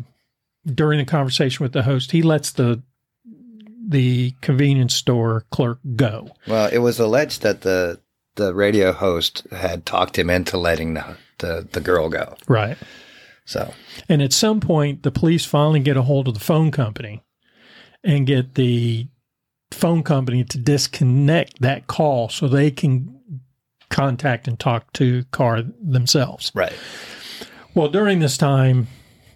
during 0.67 0.99
the 0.99 1.05
conversation 1.07 1.63
with 1.65 1.73
the 1.73 1.83
host, 1.83 2.13
he 2.13 2.23
lets 2.23 2.53
the 2.53 2.83
the 3.89 4.33
convenience 4.41 4.95
store 4.95 5.45
clerk 5.51 5.79
go. 5.95 6.29
Well, 6.47 6.69
it 6.71 6.79
was 6.79 6.99
alleged 6.99 7.43
that 7.43 7.63
the 7.63 8.01
the 8.37 8.55
radio 8.55 8.93
host 8.93 9.47
had 9.51 9.85
talked 9.85 10.19
him 10.19 10.31
into 10.31 10.57
letting 10.57 10.95
the 10.95 11.17
the, 11.39 11.69
the 11.73 11.81
girl 11.81 12.09
go. 12.09 12.35
Right. 12.49 12.79
So 13.45 13.75
And 14.09 14.23
at 14.23 14.33
some 14.33 14.59
point, 14.61 15.03
the 15.03 15.11
police 15.11 15.45
finally 15.45 15.81
get 15.81 15.97
a 15.99 16.03
hold 16.03 16.29
of 16.29 16.35
the 16.35 16.41
phone 16.41 16.71
company 16.71 17.23
and 18.03 18.27
get 18.27 18.55
the 18.55 19.07
phone 19.71 20.03
company 20.03 20.45
to 20.45 20.59
disconnect 20.59 21.61
that 21.61 21.87
call 21.89 22.29
so 22.31 22.49
they 22.49 22.71
can 22.71 23.21
contact 23.91 24.49
and 24.49 24.59
talk 24.59 24.93
to 24.95 25.25
Carr 25.31 25.63
themselves. 25.81 26.51
right. 26.55 26.73
Well, 27.75 27.89
during 27.89 28.21
this 28.21 28.39
time, 28.39 28.87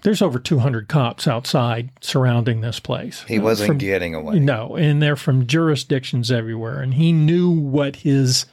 there's 0.02 0.23
over 0.23 0.38
200 0.38 0.88
cops 0.88 1.28
outside 1.28 1.90
surrounding 2.00 2.62
this 2.62 2.80
place. 2.80 3.23
He 3.28 3.38
wasn't 3.38 3.66
From- 3.69 3.78
getting 3.78 4.14
away. 4.14 4.38
no, 4.38 4.75
and 4.76 5.02
they're 5.02 5.14
from 5.16 5.47
jurisdictions 5.47 6.33
everywhere. 6.33 6.80
And 6.80 6.95
he 6.95 7.12
knew 7.12 7.50
what 7.50 7.97
his 7.97 8.47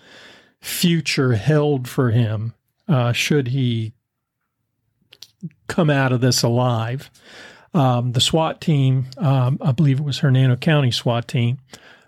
future 0.62 1.34
held 1.34 1.88
for 1.88 2.12
him 2.12 2.54
uh, 2.88 3.12
should 3.12 3.48
he 3.50 3.94
come 5.68 5.90
out 5.90 6.12
of 6.12 6.22
this 6.22 6.44
alive. 6.44 7.10
Um, 7.74 8.14
the 8.14 8.22
SWAT 8.22 8.60
team, 8.62 9.06
um, 9.18 9.60
I 9.62 9.72
believe 9.72 10.00
it 10.00 10.04
was 10.04 10.20
Hernando 10.20 10.56
County 10.56 10.90
SWAT 10.92 11.28
team, 11.28 11.60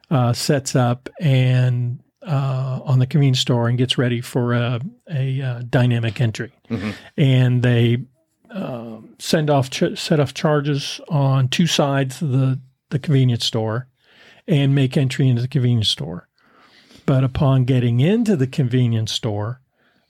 uh, 0.10 0.34
sets 0.34 0.76
up 0.76 1.10
and 1.20 2.00
uh, 2.26 2.80
on 2.84 3.00
the 3.00 3.06
convenience 3.08 3.40
store 3.40 3.68
and 3.70 3.78
gets 3.78 3.98
ready 3.98 4.20
for 4.22 4.54
a, 4.54 4.80
a, 5.10 5.42
uh 5.42 5.62
dynamic 5.70 6.20
entry, 6.20 6.52
Mhm. 6.70 6.94
and 7.18 7.62
they 7.64 7.98
um 8.52 9.16
send 9.20 9.50
off 9.50 9.70
ch- 9.70 9.96
set 9.98 10.20
off 10.20 10.34
charges 10.34 11.00
on 11.10 11.48
two 11.48 11.66
sides 11.68 12.22
of 12.22 12.32
the 12.32 12.60
the 12.90 13.00
convenience 13.00 13.46
store, 13.46 13.88
and 14.48 14.74
make 14.76 14.98
entry 14.98 15.28
into 15.30 15.42
the 15.42 15.48
convenience 15.48 15.90
store. 15.90 16.28
But 17.10 17.24
upon 17.24 17.66
getting 17.66 18.02
into 18.02 18.36
the 18.36 18.46
convenience 18.46 19.12
store, 19.12 19.62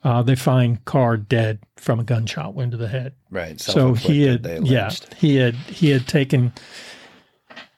uh, 0.04 0.22
they 0.22 0.36
find 0.36 0.84
Carr 0.84 1.16
dead 1.16 1.60
from 1.78 2.02
a 2.02 2.04
gunshot 2.04 2.56
wound 2.56 2.72
to 2.74 2.78
the 2.78 2.90
head. 2.90 3.14
Right. 3.32 3.58
So 3.58 3.94
he 3.94 4.24
had, 4.24 4.46
yeah, 4.64 4.92
he 5.16 5.38
had 5.38 5.56
he 5.56 5.92
had 5.92 6.10
taken 6.10 6.52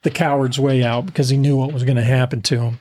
the 0.02 0.10
coward's 0.10 0.60
way 0.60 0.84
out 0.84 1.06
because 1.06 1.30
he 1.30 1.38
knew 1.38 1.56
what 1.56 1.72
was 1.72 1.84
going 1.84 1.98
to 1.98 2.04
happen 2.04 2.42
to 2.42 2.62
him. 2.62 2.80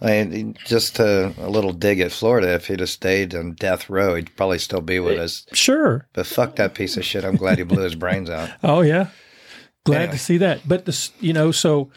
And 0.00 0.58
just 0.64 0.96
to, 0.96 1.34
a 1.36 1.50
little 1.50 1.74
dig 1.74 2.00
at 2.00 2.12
Florida. 2.12 2.54
If 2.54 2.68
he'd 2.68 2.80
have 2.80 2.88
stayed 2.88 3.34
on 3.34 3.52
death 3.52 3.90
row, 3.90 4.14
he'd 4.14 4.34
probably 4.36 4.60
still 4.60 4.80
be 4.80 5.00
with 5.00 5.18
us. 5.18 5.44
Sure. 5.52 6.06
But 6.14 6.26
fuck 6.26 6.56
that 6.56 6.72
piece 6.72 6.96
of 6.96 7.04
shit. 7.04 7.26
I'm 7.26 7.36
glad 7.36 7.58
he 7.58 7.64
blew 7.64 7.82
his 7.82 7.94
brains 7.94 8.30
out. 8.30 8.48
Oh 8.64 8.80
yeah. 8.80 9.08
Glad 9.84 9.96
Anyway. 9.96 10.12
to 10.12 10.18
see 10.18 10.38
that. 10.38 10.66
But 10.66 10.86
this, 10.86 11.12
you 11.20 11.34
know, 11.34 11.50
so 11.50 11.90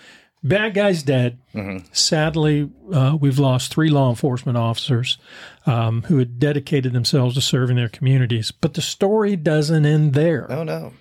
bad 0.44 0.74
guy's 0.74 1.04
dead. 1.04 1.40
Mhm. 1.54 1.84
Sadly, 1.96 2.70
uh, 2.94 3.18
we've 3.20 3.40
lost 3.40 3.74
three 3.74 3.90
law 3.90 4.10
enforcement 4.10 4.58
officers 4.58 5.18
um, 5.66 6.04
who 6.04 6.18
had 6.20 6.40
dedicated 6.40 6.94
themselves 6.94 7.36
to 7.36 7.42
serving 7.42 7.76
their 7.76 7.90
communities. 7.90 8.52
But 8.52 8.74
the 8.76 8.82
story 8.82 9.36
doesn't 9.36 9.86
end 9.86 10.14
there. 10.14 10.50
Oh 10.52 10.64
no. 10.64 10.94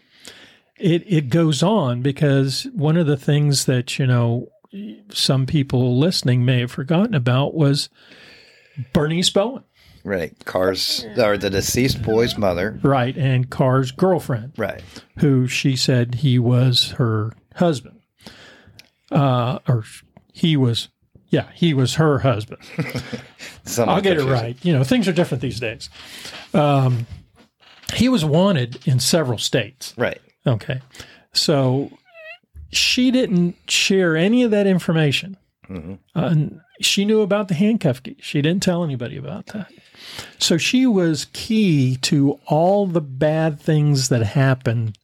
It 0.78 1.04
it 1.06 1.28
goes 1.30 1.62
on 1.62 2.02
because 2.02 2.66
one 2.74 2.96
of 2.96 3.06
the 3.06 3.16
things 3.16 3.64
that 3.66 3.98
you 3.98 4.06
know 4.06 4.48
some 5.10 5.46
people 5.46 5.98
listening 5.98 6.44
may 6.44 6.60
have 6.60 6.70
forgotten 6.70 7.14
about 7.14 7.54
was 7.54 7.88
Bernice 8.92 9.30
Bowen, 9.30 9.62
Right. 10.04 10.34
Carr's 10.44 11.06
or 11.16 11.38
the 11.38 11.48
deceased 11.50 12.02
boy's 12.02 12.36
mother. 12.36 12.78
right, 12.82 13.16
and 13.16 13.48
Carr's 13.48 13.90
girlfriend. 13.90 14.52
Right. 14.58 14.82
who 15.18 15.46
she 15.48 15.76
said 15.76 16.16
he 16.16 16.38
was 16.38 16.90
her 16.98 17.32
husband. 17.54 17.95
Uh, 19.10 19.58
or 19.68 19.84
he 20.32 20.56
was, 20.56 20.88
yeah, 21.28 21.48
he 21.54 21.74
was 21.74 21.94
her 21.94 22.18
husband. 22.20 22.62
I'll 23.78 24.00
get 24.00 24.18
it 24.18 24.24
right. 24.24 24.56
You 24.64 24.72
know, 24.72 24.84
things 24.84 25.06
are 25.08 25.12
different 25.12 25.42
these 25.42 25.60
days. 25.60 25.88
Um, 26.54 27.06
he 27.94 28.08
was 28.08 28.24
wanted 28.24 28.86
in 28.86 28.98
several 29.00 29.38
states. 29.38 29.94
Right. 29.96 30.20
Okay. 30.46 30.80
So 31.32 31.90
she 32.72 33.10
didn't 33.10 33.56
share 33.68 34.16
any 34.16 34.42
of 34.42 34.50
that 34.50 34.66
information. 34.66 35.36
Mhm. 35.68 35.98
Uh, 36.14 36.20
and 36.26 36.60
she 36.80 37.04
knew 37.04 37.20
about 37.22 37.48
the 37.48 37.54
handcuff 37.54 38.02
key. 38.02 38.16
She 38.20 38.40
didn't 38.42 38.62
tell 38.62 38.84
anybody 38.84 39.16
about 39.16 39.46
that. 39.46 39.70
So 40.38 40.58
she 40.58 40.86
was 40.86 41.26
key 41.32 41.96
to 42.02 42.38
all 42.46 42.86
the 42.86 43.00
bad 43.00 43.60
things 43.60 44.08
that 44.10 44.22
happened 44.22 44.96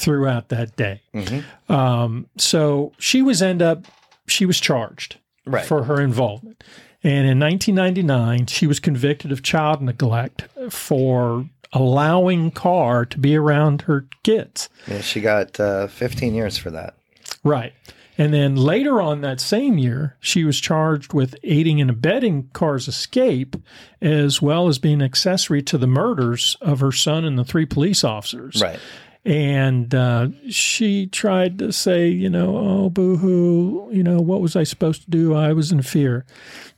throughout 0.00 0.48
that 0.48 0.74
day. 0.76 1.02
Mhm. 1.14 1.44
Um, 1.68 2.26
so 2.36 2.92
she 2.98 3.22
was 3.22 3.42
end 3.42 3.62
up 3.62 3.86
she 4.26 4.46
was 4.46 4.60
charged 4.60 5.16
Right. 5.44 5.64
for 5.64 5.84
her 5.84 6.00
involvement. 6.00 6.62
And 7.02 7.26
in 7.26 7.38
1999, 7.38 8.46
she 8.46 8.66
was 8.66 8.78
convicted 8.78 9.32
of 9.32 9.42
child 9.42 9.82
neglect 9.82 10.44
for 10.68 11.46
allowing 11.72 12.50
Carr 12.50 13.04
to 13.06 13.18
be 13.18 13.34
around 13.36 13.82
her 13.82 14.06
kids. 14.22 14.68
Yeah, 14.86 15.00
she 15.00 15.20
got 15.20 15.58
uh, 15.58 15.86
15 15.88 16.34
years 16.34 16.56
for 16.58 16.70
that. 16.70 16.94
Right. 17.42 17.72
And 18.18 18.34
then 18.34 18.54
later 18.54 19.00
on 19.00 19.22
that 19.22 19.40
same 19.40 19.78
year, 19.78 20.16
she 20.20 20.44
was 20.44 20.60
charged 20.60 21.14
with 21.14 21.34
aiding 21.42 21.80
and 21.80 21.88
abetting 21.88 22.50
Carr's 22.52 22.86
escape, 22.86 23.56
as 24.02 24.42
well 24.42 24.68
as 24.68 24.78
being 24.78 25.00
accessory 25.00 25.62
to 25.62 25.78
the 25.78 25.86
murders 25.86 26.56
of 26.60 26.80
her 26.80 26.92
son 26.92 27.24
and 27.24 27.38
the 27.38 27.44
three 27.44 27.64
police 27.66 28.04
officers. 28.04 28.60
Right. 28.60 28.78
And 29.24 29.94
uh, 29.94 30.28
she 30.48 31.06
tried 31.06 31.58
to 31.58 31.72
say, 31.72 32.08
you 32.08 32.30
know, 32.30 32.56
oh, 32.56 32.90
boo 32.90 33.16
hoo, 33.18 33.90
you 33.92 34.02
know, 34.02 34.20
what 34.20 34.40
was 34.40 34.56
I 34.56 34.64
supposed 34.64 35.04
to 35.04 35.10
do? 35.10 35.34
I 35.34 35.52
was 35.52 35.72
in 35.72 35.82
fear. 35.82 36.24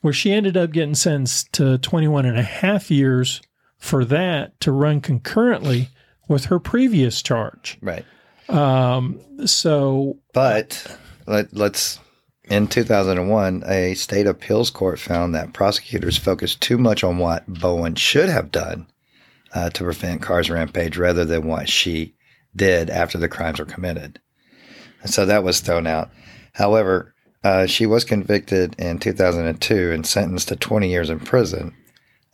Where 0.00 0.12
she 0.12 0.32
ended 0.32 0.56
up 0.56 0.72
getting 0.72 0.96
sentenced 0.96 1.52
to 1.54 1.78
21 1.78 2.26
and 2.26 2.38
a 2.38 2.42
half 2.42 2.90
years 2.90 3.40
for 3.78 4.04
that 4.06 4.58
to 4.60 4.72
run 4.72 5.00
concurrently 5.00 5.88
with 6.28 6.46
her 6.46 6.58
previous 6.58 7.22
charge. 7.22 7.78
Right. 7.80 8.04
Um, 8.48 9.20
so, 9.46 10.18
But 10.32 10.98
let, 11.26 11.54
let's 11.54 12.00
in 12.44 12.66
2001, 12.66 13.62
a 13.66 13.94
state 13.94 14.26
appeals 14.26 14.70
court 14.70 14.98
found 14.98 15.34
that 15.34 15.52
prosecutors 15.52 16.16
focused 16.16 16.60
too 16.60 16.76
much 16.76 17.04
on 17.04 17.18
what 17.18 17.46
Bowen 17.46 17.94
should 17.94 18.28
have 18.28 18.50
done 18.50 18.88
uh, 19.54 19.70
to 19.70 19.84
prevent 19.84 20.22
Carr's 20.22 20.50
rampage 20.50 20.96
rather 20.96 21.24
than 21.24 21.46
what 21.46 21.68
she 21.68 22.14
did 22.54 22.90
after 22.90 23.18
the 23.18 23.28
crimes 23.28 23.58
were 23.58 23.64
committed. 23.64 24.20
So 25.04 25.26
that 25.26 25.42
was 25.42 25.60
thrown 25.60 25.86
out. 25.86 26.10
However, 26.52 27.14
uh, 27.44 27.66
she 27.66 27.86
was 27.86 28.04
convicted 28.04 28.74
in 28.78 28.98
2002 28.98 29.90
and 29.90 30.06
sentenced 30.06 30.48
to 30.48 30.56
20 30.56 30.88
years 30.88 31.10
in 31.10 31.18
prison. 31.20 31.74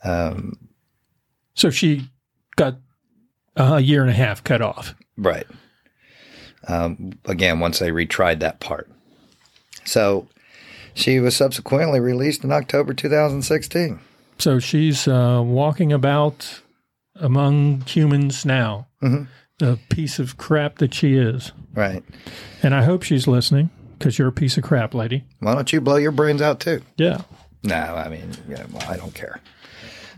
Um, 0.03 0.53
So 1.55 1.69
she 1.69 2.09
got 2.55 2.77
a 3.55 3.79
year 3.79 4.01
and 4.01 4.09
a 4.09 4.13
half 4.13 4.43
cut 4.43 4.61
off. 4.61 4.93
Right. 5.17 5.47
Um, 6.67 7.13
again, 7.25 7.59
once 7.59 7.79
they 7.79 7.89
retried 7.89 8.39
that 8.39 8.59
part. 8.59 8.89
So 9.85 10.27
she 10.93 11.19
was 11.19 11.35
subsequently 11.35 11.99
released 11.99 12.43
in 12.43 12.51
October 12.51 12.93
2016. 12.93 13.99
So 14.37 14.59
she's 14.59 15.07
uh, 15.07 15.41
walking 15.43 15.91
about 15.91 16.61
among 17.15 17.81
humans 17.81 18.45
now, 18.45 18.87
Mhm. 19.01 19.27
The 19.59 19.79
piece 19.89 20.19
of 20.19 20.37
crap 20.37 20.79
that 20.79 20.93
she 20.93 21.15
is. 21.15 21.51
Right. 21.73 22.03
And 22.63 22.73
I 22.73 22.83
hope 22.83 23.03
she's 23.03 23.27
listening 23.27 23.69
because 23.97 24.17
you're 24.17 24.29
a 24.29 24.33
piece 24.33 24.57
of 24.57 24.63
crap, 24.63 24.93
lady. 24.93 25.23
Why 25.39 25.53
don't 25.53 25.71
you 25.71 25.79
blow 25.81 25.97
your 25.97 26.11
brains 26.11 26.41
out 26.41 26.59
too? 26.59 26.81
Yeah. 26.97 27.21
No, 27.63 27.75
I 27.75 28.09
mean, 28.09 28.31
yeah, 28.47 28.65
well, 28.71 28.89
I 28.89 28.97
don't 28.97 29.13
care. 29.13 29.41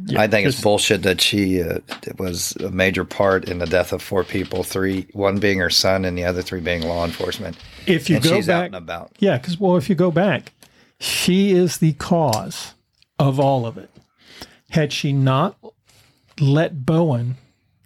Yeah, 0.06 0.22
I 0.22 0.28
think 0.28 0.48
it's 0.48 0.62
bullshit 0.62 1.04
that 1.04 1.22
she 1.22 1.62
uh, 1.62 1.80
was 2.18 2.56
a 2.58 2.72
major 2.72 3.04
part 3.04 3.50
in 3.50 3.60
the 3.60 3.66
death 3.66 3.94
of 3.94 4.02
four 4.02 4.24
people. 4.24 4.64
Three, 4.64 5.08
one 5.14 5.38
being 5.38 5.60
her 5.60 5.70
son, 5.70 6.06
and 6.06 6.18
the 6.18 6.24
other 6.24 6.42
three 6.42 6.60
being 6.60 6.82
law 6.84 7.06
enforcement. 7.06 7.58
If 7.86 8.10
you 8.10 8.16
and 8.16 8.26
go 8.26 8.36
she's 8.36 8.50
out 8.50 8.62
back, 8.62 8.66
and 8.68 8.76
about. 8.76 9.12
yeah, 9.20 9.38
because 9.38 9.60
well, 9.60 9.78
if 9.78 9.90
you 9.90 9.96
go 9.96 10.10
back, 10.10 10.54
she 11.00 11.52
is 11.52 11.78
the 11.78 11.94
cause 11.94 12.74
of 13.20 13.40
all 13.40 13.66
of 13.66 13.78
it. 13.78 13.90
Had 14.72 14.92
she 14.94 15.14
not 15.14 15.58
let 16.40 16.86
Bowen 16.86 17.38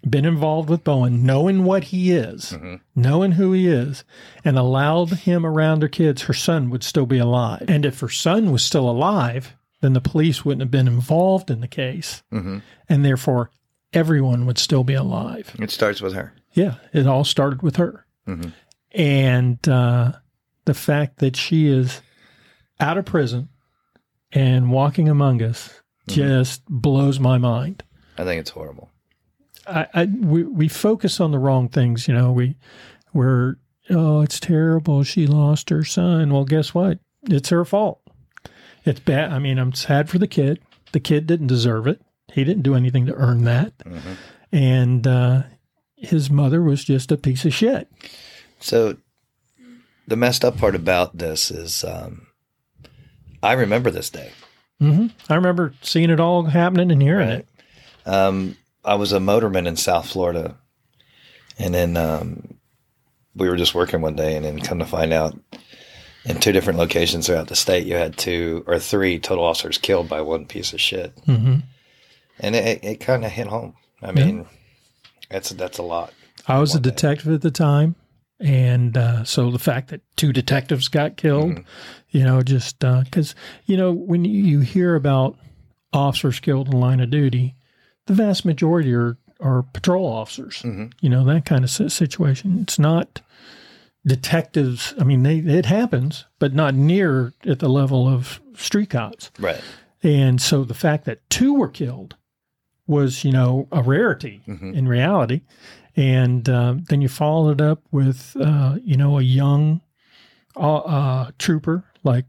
been 0.07 0.25
involved 0.25 0.69
with 0.69 0.83
Bowen, 0.83 1.23
knowing 1.25 1.63
what 1.63 1.85
he 1.85 2.11
is, 2.11 2.51
Mm-hmm. 2.51 2.75
knowing 2.95 3.31
who 3.33 3.51
he 3.53 3.67
is, 3.67 4.03
and 4.43 4.57
allowed 4.57 5.09
him 5.11 5.45
around 5.45 5.81
her 5.81 5.87
kids, 5.87 6.23
her 6.23 6.33
son 6.33 6.69
would 6.69 6.83
still 6.83 7.05
be 7.05 7.17
alive. 7.17 7.65
And 7.67 7.85
if 7.85 7.99
her 8.01 8.09
son 8.09 8.51
was 8.51 8.63
still 8.63 8.89
alive, 8.89 9.55
then 9.81 9.93
the 9.93 10.01
police 10.01 10.45
wouldn't 10.45 10.61
have 10.61 10.71
been 10.71 10.87
involved 10.87 11.49
in 11.51 11.61
the 11.61 11.67
case, 11.67 12.23
Mhm. 12.31 12.61
and 12.87 13.03
therefore 13.03 13.49
everyone 13.93 14.45
would 14.45 14.57
still 14.57 14.83
be 14.83 14.93
alive. 14.93 15.55
It 15.59 15.71
starts 15.71 16.01
with 16.01 16.13
her. 16.13 16.33
Yeah, 16.53 16.75
it 16.93 17.07
all 17.07 17.23
started 17.23 17.61
with 17.61 17.75
her. 17.77 18.05
Mhm. 18.27 18.53
And 18.93 19.67
uh, 19.67 20.13
the 20.65 20.73
fact 20.73 21.17
that 21.19 21.35
she 21.35 21.67
is 21.67 22.01
out 22.79 22.97
of 22.97 23.05
prison 23.05 23.49
and 24.31 24.71
walking 24.71 25.09
among 25.09 25.41
us 25.41 25.81
just 26.07 26.63
blows 26.67 27.19
my 27.19 27.37
mind. 27.37 27.83
I 28.17 28.23
think 28.23 28.39
it's 28.41 28.51
horrible. 28.51 28.89
I, 29.67 29.87
I 29.93 30.05
we, 30.05 30.43
we 30.43 30.67
focus 30.67 31.19
on 31.19 31.31
the 31.31 31.39
wrong 31.39 31.69
things, 31.69 32.07
you 32.07 32.13
know. 32.13 32.31
We 32.31 32.55
we're 33.13 33.55
oh, 33.89 34.21
it's 34.21 34.39
terrible. 34.39 35.03
She 35.03 35.27
lost 35.27 35.69
her 35.69 35.83
son. 35.83 36.33
Well, 36.33 36.45
guess 36.45 36.73
what? 36.73 36.99
It's 37.23 37.49
her 37.49 37.65
fault. 37.65 38.01
It's 38.85 38.99
bad. 38.99 39.31
I 39.31 39.39
mean, 39.39 39.57
I'm 39.57 39.73
sad 39.73 40.09
for 40.09 40.19
the 40.19 40.27
kid. 40.27 40.59
The 40.91 40.99
kid 40.99 41.25
didn't 41.27 41.47
deserve 41.47 41.87
it. 41.87 42.01
He 42.31 42.43
didn't 42.43 42.63
do 42.63 42.75
anything 42.75 43.05
to 43.07 43.13
earn 43.15 43.43
that. 43.45 43.77
Mhm. 43.79 44.15
And 44.51 45.07
uh, 45.07 45.43
his 45.95 46.29
mother 46.29 46.61
was 46.61 46.83
just 46.83 47.11
a 47.11 47.17
piece 47.17 47.45
of 47.45 47.53
shit. 47.53 47.89
So 48.59 48.97
the 50.07 50.15
messed 50.15 50.45
up 50.45 50.57
part 50.57 50.75
about 50.75 51.17
this 51.17 51.49
is 51.49 51.83
um, 51.83 52.27
I 53.41 53.53
remember 53.53 53.89
this 53.89 54.09
day. 54.09 54.31
hmm 54.79 55.07
I 55.29 55.35
remember 55.35 55.73
seeing 55.81 56.09
it 56.11 56.19
all 56.19 56.43
happening 56.43 56.91
and 56.91 57.01
hearing 57.01 57.27
Right. 57.29 57.39
it. 57.39 57.47
Um, 58.07 58.55
I 58.85 58.95
was 58.95 59.11
a 59.13 59.19
motorman 59.19 59.67
in 59.67 59.75
South 59.75 60.07
Florida, 60.09 60.57
and 61.57 61.73
then 61.73 61.97
um, 61.97 62.55
we 63.35 63.49
were 63.49 63.57
just 63.57 63.73
working 63.75 64.01
one 64.01 64.15
day, 64.15 64.35
and 64.35 64.45
then 64.45 64.59
come 64.59 64.79
to 64.79 64.85
find 64.85 65.11
out, 65.13 65.37
in 66.25 66.39
two 66.39 66.51
different 66.51 66.79
locations 66.79 67.27
throughout 67.27 67.47
the 67.47 67.55
state, 67.55 67.85
you 67.85 67.95
had 67.95 68.17
two 68.17 68.63
or 68.67 68.79
three 68.79 69.19
total 69.19 69.43
officers 69.43 69.77
killed 69.77 70.07
by 70.09 70.21
one 70.21 70.45
piece 70.45 70.73
of 70.73 70.81
shit, 70.81 71.11
hmm 71.25 71.57
and 72.39 72.53
it, 72.53 72.83
it 72.83 72.95
kind 72.99 73.23
of 73.23 73.31
hit 73.31 73.47
home. 73.47 73.73
I 74.01 74.11
mean, 74.11 74.45
that's 75.29 75.49
that's 75.51 75.77
a 75.77 75.83
lot. 75.83 76.13
I 76.47 76.59
was 76.59 76.73
a 76.73 76.77
One 76.77 76.81
day. 76.83 76.89
detective 76.91 77.31
at 77.33 77.41
the 77.41 77.49
time, 77.51 77.95
and 78.41 78.97
uh, 78.97 79.23
so 79.23 79.49
the 79.51 79.59
fact 79.59 79.87
that 79.89 80.01
two 80.17 80.33
detectives 80.33 80.89
got 80.89 81.15
killed, 81.15 81.51
Mhm. 81.53 81.65
you 82.09 82.23
know, 82.25 82.41
just 82.41 82.79
because 82.79 83.35
you 83.65 83.77
know 83.77 83.91
when 83.93 84.25
you 84.25 84.59
hear 84.59 84.95
about 84.95 85.37
officers 85.93 86.39
killed 86.41 86.67
in 86.67 86.77
line 86.79 86.99
of 86.99 87.09
duty, 87.09 87.55
the 88.07 88.13
vast 88.13 88.45
majority 88.45 88.93
are 88.93 89.17
are 89.41 89.63
patrol 89.63 90.05
officers. 90.07 90.61
Mhm. 90.63 90.93
You 91.01 91.09
know 91.09 91.23
that 91.25 91.45
kind 91.45 91.63
of 91.63 91.69
situation. 91.69 92.59
It's 92.61 92.79
not 92.79 93.21
detectives. 94.05 94.93
I 94.99 95.03
mean, 95.03 95.23
they 95.23 95.37
it 95.39 95.65
happens, 95.65 96.25
but 96.39 96.53
not 96.53 96.75
near 96.75 97.33
at 97.45 97.59
the 97.59 97.69
level 97.69 98.07
of 98.07 98.39
street 98.55 98.91
cops. 98.91 99.31
Right. 99.39 99.61
And 100.03 100.39
so 100.41 100.63
the 100.63 100.73
fact 100.75 101.05
that 101.05 101.27
two 101.29 101.53
were 101.53 101.67
killed 101.67 102.15
was, 102.87 103.23
you 103.25 103.31
know, 103.31 103.67
a 103.71 103.81
rarity 103.81 104.41
Mhm. 104.47 104.73
in 104.75 104.87
reality. 104.87 105.41
And 105.95 106.47
uh, 106.47 106.75
then 106.89 107.01
you 107.01 107.07
followed 107.09 107.59
it 107.59 107.63
up 107.63 107.81
with, 107.91 108.35
uh, 108.39 108.77
you 108.83 108.95
know, 108.97 109.17
a 109.17 109.23
young 109.23 109.81
uh, 110.55 110.77
uh, 110.77 111.31
trooper 111.39 111.83
like 112.03 112.25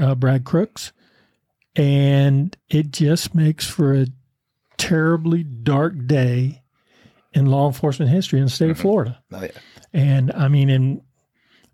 uh, 0.00 0.14
Brad 0.14 0.44
Crooks. 0.44 0.92
And 1.74 2.56
it 2.68 2.90
just 2.92 3.34
makes 3.34 3.66
for 3.66 3.94
a 3.94 4.06
terribly 4.78 5.42
dark 5.42 6.06
day 6.06 6.62
in 7.34 7.46
law 7.46 7.66
enforcement 7.66 8.10
history 8.10 8.38
in 8.38 8.46
the 8.46 8.50
state 8.50 8.70
of 8.70 8.78
Florida. 8.78 9.22
Oh 9.32 9.42
yeah. 9.42 9.50
And 9.92 10.32
I 10.32 10.48
mean, 10.48 10.70
in 10.70 11.02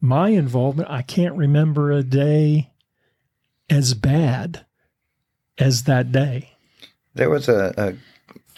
my 0.01 0.31
involvement, 0.31 0.91
I 0.91 1.03
can't 1.03 1.35
remember 1.37 1.93
a 1.93 2.03
day 2.03 2.73
as 3.71 3.95
bad 3.95 4.65
as 5.59 5.85
that 5.85 6.13
day. 6.13 6.51
There 7.15 7.31
was 7.31 7.49
a, 7.49 7.73
a 7.77 7.95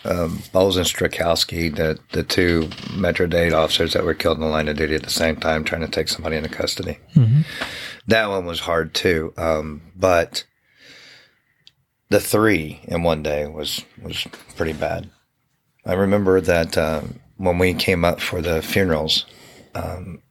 um, 0.05 0.43
Bowles 0.53 0.77
and 0.77 0.87
Strakowski, 0.87 1.75
the 1.75 1.99
the 2.13 2.23
two 2.23 2.71
Metro 2.95 3.27
Dade 3.27 3.53
officers 3.53 3.93
that 3.93 4.05
were 4.05 4.15
killed 4.15 4.39
in 4.39 4.45
the 4.45 4.51
line 4.51 4.69
of 4.69 4.77
duty 4.77 4.95
at 4.95 5.03
the 5.03 5.11
same 5.11 5.37
time, 5.37 5.65
trying 5.65 5.81
to 5.83 5.89
take 5.89 6.09
somebody 6.09 6.37
into 6.37 6.49
custody. 6.49 6.99
Mm-hmm. 7.15 7.43
That 8.07 8.29
one 8.29 8.47
was 8.47 8.61
hard 8.61 8.95
too, 8.95 9.35
um, 9.37 9.83
but 9.97 10.45
the 12.09 12.21
three 12.21 12.81
in 12.85 13.03
one 13.03 13.23
day 13.23 13.47
was 13.47 13.85
was 14.03 14.27
pretty 14.57 14.73
bad. 14.73 15.11
I 15.85 15.95
remember 15.95 16.41
that 16.41 16.77
um, 16.77 17.21
when 17.37 17.59
we 17.59 17.75
came 17.75 18.05
up 18.05 18.21
for 18.21 18.43
the 18.43 18.63
funerals, 18.63 19.27
um, 19.75 20.23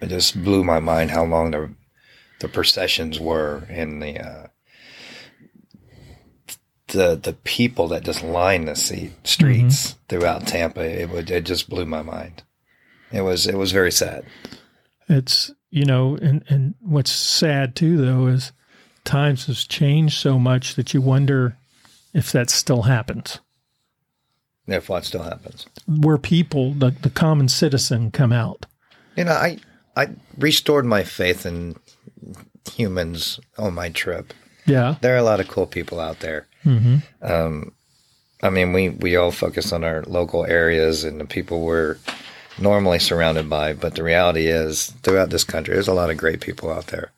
it 0.00 0.08
just 0.08 0.42
blew 0.42 0.64
my 0.64 0.80
mind 0.80 1.10
how 1.10 1.24
long 1.24 1.50
the 1.50 1.74
the 2.40 2.48
processions 2.48 3.20
were 3.20 3.64
and 3.68 4.02
the 4.02 4.18
uh, 4.18 4.46
the 6.88 7.16
the 7.16 7.36
people 7.44 7.88
that 7.88 8.04
just 8.04 8.22
lined 8.22 8.68
the 8.68 8.76
seat, 8.76 9.12
streets 9.24 9.96
throughout 10.08 10.46
Tampa. 10.46 10.82
It 10.82 11.10
would 11.10 11.30
it 11.30 11.44
just 11.44 11.68
blew 11.68 11.86
my 11.86 12.02
mind. 12.02 12.42
It 13.12 13.22
was 13.22 13.46
it 13.46 13.56
was 13.56 13.72
very 13.72 13.92
sad. 13.92 14.24
It's, 15.08 15.50
you 15.70 15.84
know, 15.84 16.16
and, 16.22 16.44
and 16.48 16.76
what's 16.80 17.10
sad 17.10 17.74
too, 17.74 17.96
though, 17.96 18.28
is 18.28 18.52
times 19.04 19.46
has 19.46 19.64
changed 19.64 20.18
so 20.18 20.38
much 20.38 20.74
that 20.74 20.94
you 20.94 21.00
wonder 21.00 21.56
if 22.14 22.32
that 22.32 22.50
still 22.50 22.82
happens. 22.82 23.38
If 24.66 24.88
what 24.88 25.04
still 25.04 25.22
happens. 25.22 25.66
Where 25.86 26.18
people, 26.18 26.72
the, 26.72 26.90
the 26.90 27.10
common 27.10 27.48
citizen, 27.48 28.10
come 28.10 28.32
out. 28.32 28.66
You 29.16 29.24
know, 29.24 29.32
I 29.32 29.58
I 29.96 30.10
restored 30.38 30.84
my 30.84 31.02
faith 31.02 31.44
in 31.44 31.76
humans 32.72 33.40
on 33.58 33.74
my 33.74 33.88
trip. 33.88 34.32
Yeah. 34.66 34.96
There 35.00 35.14
are 35.14 35.18
a 35.18 35.24
lot 35.24 35.40
of 35.40 35.48
cool 35.48 35.66
people 35.66 35.98
out 35.98 36.20
there. 36.20 36.46
hmm 36.62 36.98
Um, 37.22 37.72
I 38.42 38.50
mean, 38.50 38.72
we 38.72 38.90
we 38.90 39.16
all 39.16 39.32
focus 39.32 39.72
on 39.72 39.84
our 39.84 40.02
local 40.02 40.44
areas 40.46 41.04
and 41.04 41.20
the 41.20 41.24
people 41.24 41.62
we're 41.62 41.96
normally 42.58 42.98
surrounded 42.98 43.48
by, 43.50 43.72
but 43.72 43.94
the 43.94 44.02
reality 44.02 44.46
is, 44.46 44.92
throughout 45.02 45.30
this 45.30 45.44
country, 45.44 45.74
there's 45.74 45.88
a 45.88 45.94
lot 45.94 46.10
of 46.10 46.16
great 46.16 46.40
people 46.40 46.70
out 46.70 46.86
there. 46.88 47.10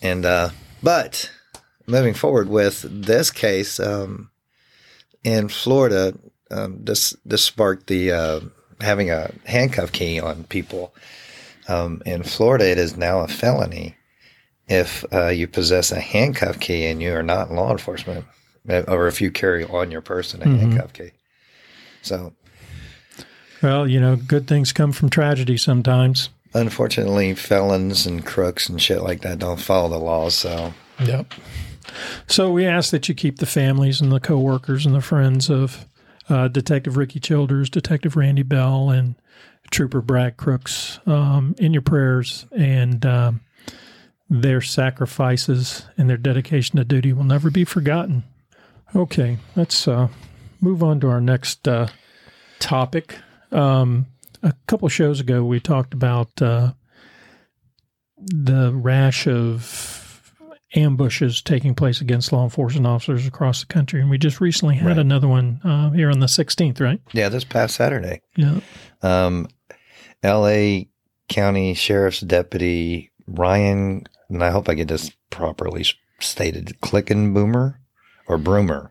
And 0.00 0.24
uh, 0.24 0.50
but 0.82 1.30
moving 1.86 2.14
forward 2.14 2.48
with 2.48 2.84
this 2.88 3.30
case 3.30 3.78
um, 3.80 4.30
in 5.24 5.48
Florida, 5.48 6.14
um, 6.50 6.84
this 6.84 7.14
this 7.24 7.44
sparked 7.44 7.86
the 7.86 8.12
uh, 8.12 8.40
having 8.80 9.10
a 9.10 9.30
handcuff 9.44 9.92
key 9.92 10.20
on 10.20 10.44
people. 10.44 10.94
Um, 11.68 12.02
in 12.04 12.22
Florida, 12.24 12.68
it 12.70 12.78
is 12.78 12.96
now 12.96 13.20
a 13.20 13.28
felony 13.28 13.96
if 14.68 15.04
uh, 15.12 15.28
you 15.28 15.46
possess 15.46 15.92
a 15.92 16.00
handcuff 16.00 16.58
key 16.58 16.86
and 16.86 17.00
you 17.00 17.14
are 17.14 17.22
not 17.22 17.50
in 17.50 17.56
law 17.56 17.70
enforcement, 17.70 18.24
uh, 18.68 18.82
or 18.88 19.06
if 19.06 19.20
you 19.20 19.30
carry 19.30 19.64
on 19.64 19.90
your 19.90 20.00
person 20.00 20.42
a 20.42 20.46
Mhm. 20.46 20.58
handcuff 20.58 20.92
key. 20.92 21.10
So 22.02 22.32
Well, 23.62 23.86
you 23.86 24.00
know, 24.00 24.16
good 24.16 24.48
things 24.48 24.72
come 24.72 24.90
from 24.90 25.08
tragedy 25.08 25.56
sometimes. 25.56 26.30
Unfortunately, 26.54 27.34
felons 27.34 28.06
and 28.06 28.24
crooks 28.24 28.68
and 28.68 28.80
shit 28.80 29.02
like 29.02 29.22
that 29.22 29.38
don't 29.38 29.60
follow 29.60 29.88
the 29.88 29.98
laws. 29.98 30.34
So, 30.34 30.74
Yep. 31.04 31.34
So 32.26 32.50
we 32.50 32.66
ask 32.66 32.90
that 32.90 33.08
you 33.08 33.14
keep 33.14 33.38
the 33.38 33.46
families 33.46 34.00
and 34.00 34.12
the 34.12 34.20
coworkers 34.20 34.86
and 34.86 34.94
the 34.94 35.00
friends 35.00 35.50
of 35.50 35.86
uh, 36.28 36.48
Detective 36.48 36.96
Ricky 36.96 37.20
Childers, 37.20 37.68
Detective 37.68 38.16
Randy 38.16 38.42
Bell, 38.42 38.90
and 38.90 39.16
Trooper 39.70 40.00
Brad 40.00 40.36
Crooks 40.36 41.00
um, 41.06 41.54
in 41.58 41.72
your 41.72 41.82
prayers, 41.82 42.46
and 42.52 43.04
um, 43.04 43.40
their 44.30 44.60
sacrifices 44.60 45.86
and 45.96 46.08
their 46.08 46.16
dedication 46.16 46.76
to 46.76 46.84
duty 46.84 47.12
will 47.12 47.24
never 47.24 47.50
be 47.50 47.64
forgotten. 47.64 48.22
Okay, 48.94 49.38
let's 49.56 49.88
uh, 49.88 50.08
move 50.60 50.82
on 50.82 51.00
to 51.00 51.08
our 51.08 51.20
next 51.20 51.66
uh, 51.66 51.88
topic. 52.58 53.18
Um, 53.50 54.06
a 54.42 54.52
couple 54.66 54.88
shows 54.88 55.20
ago, 55.20 55.44
we 55.44 55.60
talked 55.60 55.94
about 55.94 56.40
uh, 56.42 56.72
the 58.16 58.72
rash 58.74 59.26
of 59.26 60.32
ambushes 60.74 61.42
taking 61.42 61.74
place 61.74 62.00
against 62.00 62.32
law 62.32 62.44
enforcement 62.44 62.86
officers 62.86 63.26
across 63.26 63.60
the 63.60 63.66
country. 63.66 64.00
And 64.00 64.08
we 64.08 64.16
just 64.18 64.40
recently 64.40 64.76
had 64.76 64.86
Right. 64.88 64.98
another 64.98 65.28
one 65.28 65.60
uh, 65.64 65.90
here 65.90 66.10
on 66.10 66.20
the 66.20 66.26
16th, 66.26 66.80
right? 66.80 67.00
yeah, 67.12 67.28
this 67.28 67.44
past 67.44 67.74
Saturday, 67.76 68.20
Yeah. 68.36 68.60
um, 69.02 69.48
L.A. 70.22 70.88
County 71.28 71.74
Sheriff's 71.74 72.20
Deputy 72.20 73.10
Ryan, 73.26 74.04
and 74.28 74.42
I 74.42 74.50
hope 74.50 74.68
I 74.68 74.74
get 74.74 74.88
this 74.88 75.10
properly 75.30 75.84
stated, 76.20 76.80
Clicken 76.80 77.34
Boomer 77.34 77.80
or 78.26 78.38
Broomer, 78.38 78.90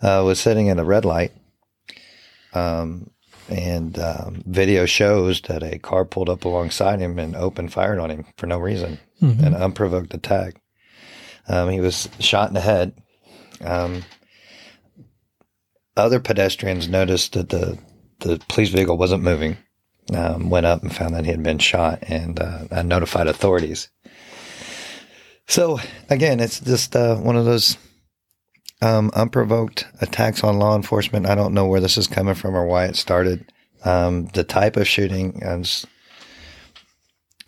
uh, 0.00 0.22
was 0.24 0.38
sitting 0.40 0.66
in 0.68 0.78
a 0.78 0.84
red 0.84 1.04
light. 1.04 1.32
Um, 2.54 3.10
and 3.48 3.98
um, 3.98 4.42
video 4.46 4.86
shows 4.86 5.40
that 5.42 5.62
a 5.62 5.78
car 5.78 6.04
pulled 6.04 6.28
up 6.28 6.44
alongside 6.44 7.00
him 7.00 7.18
and 7.18 7.34
opened 7.36 7.72
fired 7.72 7.98
on 7.98 8.10
him 8.10 8.24
for 8.36 8.46
no 8.46 8.58
reason, 8.58 8.98
Mhm. 9.20 9.44
an 9.46 9.54
unprovoked 9.54 10.14
attack. 10.14 10.60
Um, 11.48 11.70
he 11.70 11.80
was 11.80 12.08
shot 12.20 12.48
in 12.48 12.54
the 12.54 12.60
head. 12.60 12.92
Um, 13.62 14.04
other 15.96 16.20
pedestrians 16.20 16.88
noticed 16.88 17.32
that 17.34 17.48
the 17.50 17.78
the 18.20 18.40
police 18.48 18.68
vehicle 18.68 18.96
wasn't 18.96 19.22
moving. 19.24 19.56
Um, 20.14 20.50
went 20.50 20.66
up 20.66 20.82
and 20.82 20.94
found 20.94 21.14
that 21.14 21.24
he 21.24 21.30
had 21.30 21.42
been 21.42 21.58
shot 21.58 22.00
and 22.02 22.38
uh, 22.40 22.82
notified 22.82 23.26
authorities. 23.28 23.88
So 25.46 25.78
again, 26.10 26.40
it's 26.40 26.60
just 26.60 26.94
uh, 26.96 27.16
one 27.16 27.36
of 27.36 27.44
those 27.44 27.76
um, 28.82 29.10
unprovoked 29.14 29.86
attacks 30.00 30.42
on 30.44 30.58
law 30.58 30.76
enforcement. 30.76 31.26
I 31.26 31.34
don't 31.34 31.54
know 31.54 31.66
where 31.66 31.80
this 31.80 31.96
is 31.96 32.06
coming 32.06 32.34
from 32.34 32.54
or 32.56 32.66
why 32.66 32.84
it 32.86 32.96
started. 32.96 33.50
Um, 33.84 34.26
the 34.34 34.44
type 34.44 34.76
of 34.76 34.86
shooting 34.86 35.40
is 35.42 35.86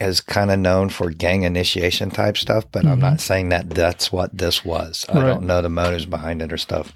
is 0.01 0.21
kind 0.21 0.51
of 0.51 0.59
known 0.59 0.89
for 0.89 1.11
gang 1.11 1.45
initiation 1.45 2.11
type 2.11 2.37
stuff, 2.37 2.65
but 2.73 2.85
I'm 2.85 2.99
not 2.99 3.21
saying 3.21 3.51
that 3.51 3.71
that's 3.71 4.11
what 4.11 4.37
this 4.37 4.65
was. 4.65 5.07
I 5.09 5.15
Right. 5.19 5.27
don't 5.27 5.47
know 5.47 5.63
the 5.63 5.69
motives 5.69 6.05
behind 6.05 6.43
it 6.43 6.53
or 6.53 6.57
stuff. 6.59 6.93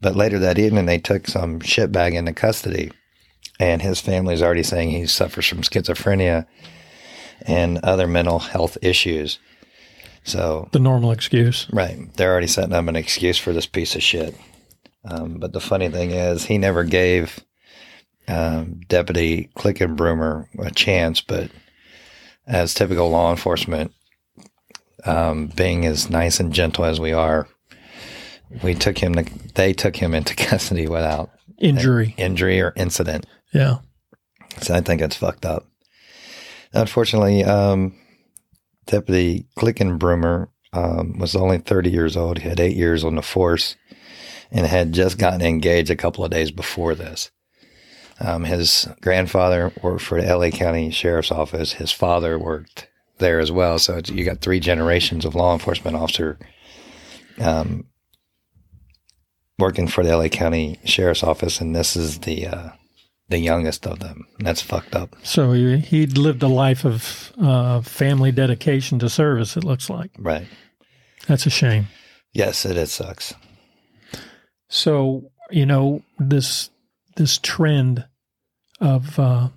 But 0.00 0.14
later 0.14 0.38
that 0.38 0.58
evening, 0.58 0.86
they 0.86 0.98
took 0.98 1.26
some 1.26 1.58
shitbag 1.58 2.14
into 2.14 2.32
custody, 2.32 2.92
and 3.58 3.82
his 3.82 4.00
family's 4.00 4.40
already 4.40 4.62
saying 4.62 4.90
he 4.90 5.06
suffers 5.06 5.46
from 5.46 5.62
schizophrenia 5.62 6.46
and 7.44 7.78
other 7.78 8.06
mental 8.06 8.38
health 8.38 8.78
issues. 8.82 9.40
So 10.28 10.68
The 10.72 10.78
normal 10.78 11.10
excuse. 11.10 11.66
Right. 11.72 11.98
They're 12.16 12.30
already 12.30 12.46
setting 12.48 12.74
up 12.74 12.86
an 12.86 12.96
excuse 12.96 13.38
for 13.38 13.52
this 13.52 13.66
piece 13.66 13.94
of 13.96 14.02
shit. 14.02 14.34
Um, 15.04 15.38
but 15.38 15.52
the 15.52 15.60
funny 15.60 15.88
thing 15.88 16.10
is, 16.10 16.44
he 16.44 16.58
never 16.58 16.84
gave 16.84 17.40
um, 18.26 18.80
Deputy 18.88 19.48
Clinkunbroomer 19.56 20.46
a 20.58 20.70
chance. 20.70 21.22
But 21.22 21.50
as 22.46 22.74
typical 22.74 23.08
law 23.08 23.30
enforcement, 23.30 23.92
um, 25.04 25.46
being 25.56 25.86
as 25.86 26.10
nice 26.10 26.40
and 26.40 26.52
gentle 26.52 26.84
as 26.84 27.00
we 27.00 27.12
are, 27.12 27.48
we 28.62 28.74
took 28.74 28.98
him. 28.98 29.14
To, 29.14 29.24
they 29.54 29.72
took 29.72 29.96
him 29.96 30.14
into 30.14 30.34
custody 30.36 30.86
without 30.88 31.30
Injury. 31.58 32.14
injury 32.18 32.60
or 32.60 32.72
incident. 32.76 33.24
Yeah. 33.54 33.78
So 34.60 34.74
I 34.74 34.80
think 34.82 35.00
it's 35.00 35.16
fucked 35.16 35.46
up. 35.46 35.66
Unfortunately, 36.74 37.44
um, 37.44 37.94
Deputy 38.88 39.46
Clinkunbroomer 39.56 40.48
um, 40.72 41.18
was 41.18 41.36
only 41.36 41.58
30 41.58 41.90
years 41.90 42.16
old. 42.16 42.38
He 42.38 42.48
had 42.48 42.58
eight 42.58 42.76
years 42.76 43.04
on 43.04 43.14
the 43.14 43.22
force 43.22 43.76
and 44.50 44.66
had 44.66 44.92
just 44.92 45.18
gotten 45.18 45.42
engaged 45.42 45.90
a 45.90 45.96
couple 45.96 46.24
of 46.24 46.30
days 46.30 46.50
before 46.50 46.94
this. 46.94 47.30
Um, 48.20 48.44
his 48.44 48.88
grandfather 49.00 49.72
worked 49.82 50.02
for 50.02 50.20
the 50.20 50.36
LA 50.36 50.50
County 50.50 50.90
Sheriff's 50.90 51.30
Office. 51.30 51.74
His 51.74 51.92
father 51.92 52.38
worked 52.38 52.88
there 53.18 53.38
as 53.38 53.52
well. 53.52 53.78
So 53.78 54.00
you 54.06 54.24
got 54.24 54.40
three 54.40 54.58
generations 54.58 55.24
of 55.24 55.34
law 55.34 55.52
enforcement 55.52 55.96
officer 55.96 56.38
um, 57.40 57.86
working 59.58 59.86
for 59.86 60.02
the 60.02 60.16
LA 60.16 60.28
County 60.28 60.78
Sheriff's 60.84 61.22
Office, 61.22 61.60
and 61.60 61.76
this 61.76 61.94
is 61.94 62.20
the 62.20 62.46
uh, 62.46 62.68
the 63.28 63.38
youngest 63.38 63.86
of 63.86 63.98
them. 64.00 64.26
That's 64.38 64.62
fucked 64.62 64.94
up. 64.94 65.16
So 65.22 65.52
he, 65.52 65.78
he'd 65.78 66.16
lived 66.16 66.42
a 66.42 66.48
life 66.48 66.84
of 66.84 67.32
uh, 67.40 67.82
family 67.82 68.32
dedication 68.32 68.98
to 69.00 69.08
service, 69.08 69.56
it 69.56 69.64
looks 69.64 69.90
like. 69.90 70.10
Right. 70.18 70.46
That's 71.26 71.46
a 71.46 71.50
shame. 71.50 71.88
Yes, 72.32 72.64
it, 72.64 72.76
it 72.76 72.88
sucks. 72.88 73.34
So, 74.68 75.30
you 75.50 75.66
know, 75.66 76.02
this 76.18 76.70
this 77.16 77.38
trend 77.38 78.06
of 78.80 79.18
uh, 79.18 79.48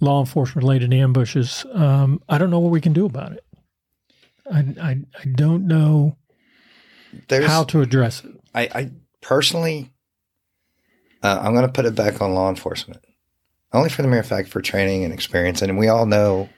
law 0.00 0.20
enforcement 0.20 0.64
related 0.64 0.94
ambushes, 0.94 1.66
um, 1.74 2.22
I 2.28 2.38
don't 2.38 2.50
know 2.50 2.60
what 2.60 2.72
we 2.72 2.80
can 2.80 2.92
do 2.92 3.04
about 3.06 3.32
it. 3.32 3.44
I, 4.50 4.58
I, 4.80 4.90
I 5.20 5.24
don't 5.34 5.66
know 5.66 6.16
There's 7.28 7.46
how 7.46 7.64
to 7.64 7.82
address 7.82 8.24
it. 8.24 8.32
I, 8.54 8.62
I 8.62 8.90
personally, 9.20 9.91
uh, 11.22 11.40
I'm 11.42 11.52
going 11.54 11.66
to 11.66 11.72
put 11.72 11.84
it 11.86 11.94
back 11.94 12.20
on 12.20 12.34
law 12.34 12.48
enforcement, 12.48 13.04
only 13.72 13.88
for 13.90 14.02
the 14.02 14.08
mere 14.08 14.22
fact 14.22 14.48
for 14.48 14.60
training 14.60 15.04
and 15.04 15.12
experience, 15.12 15.62
and 15.62 15.78
we 15.78 15.88
all 15.88 16.06
know 16.06 16.48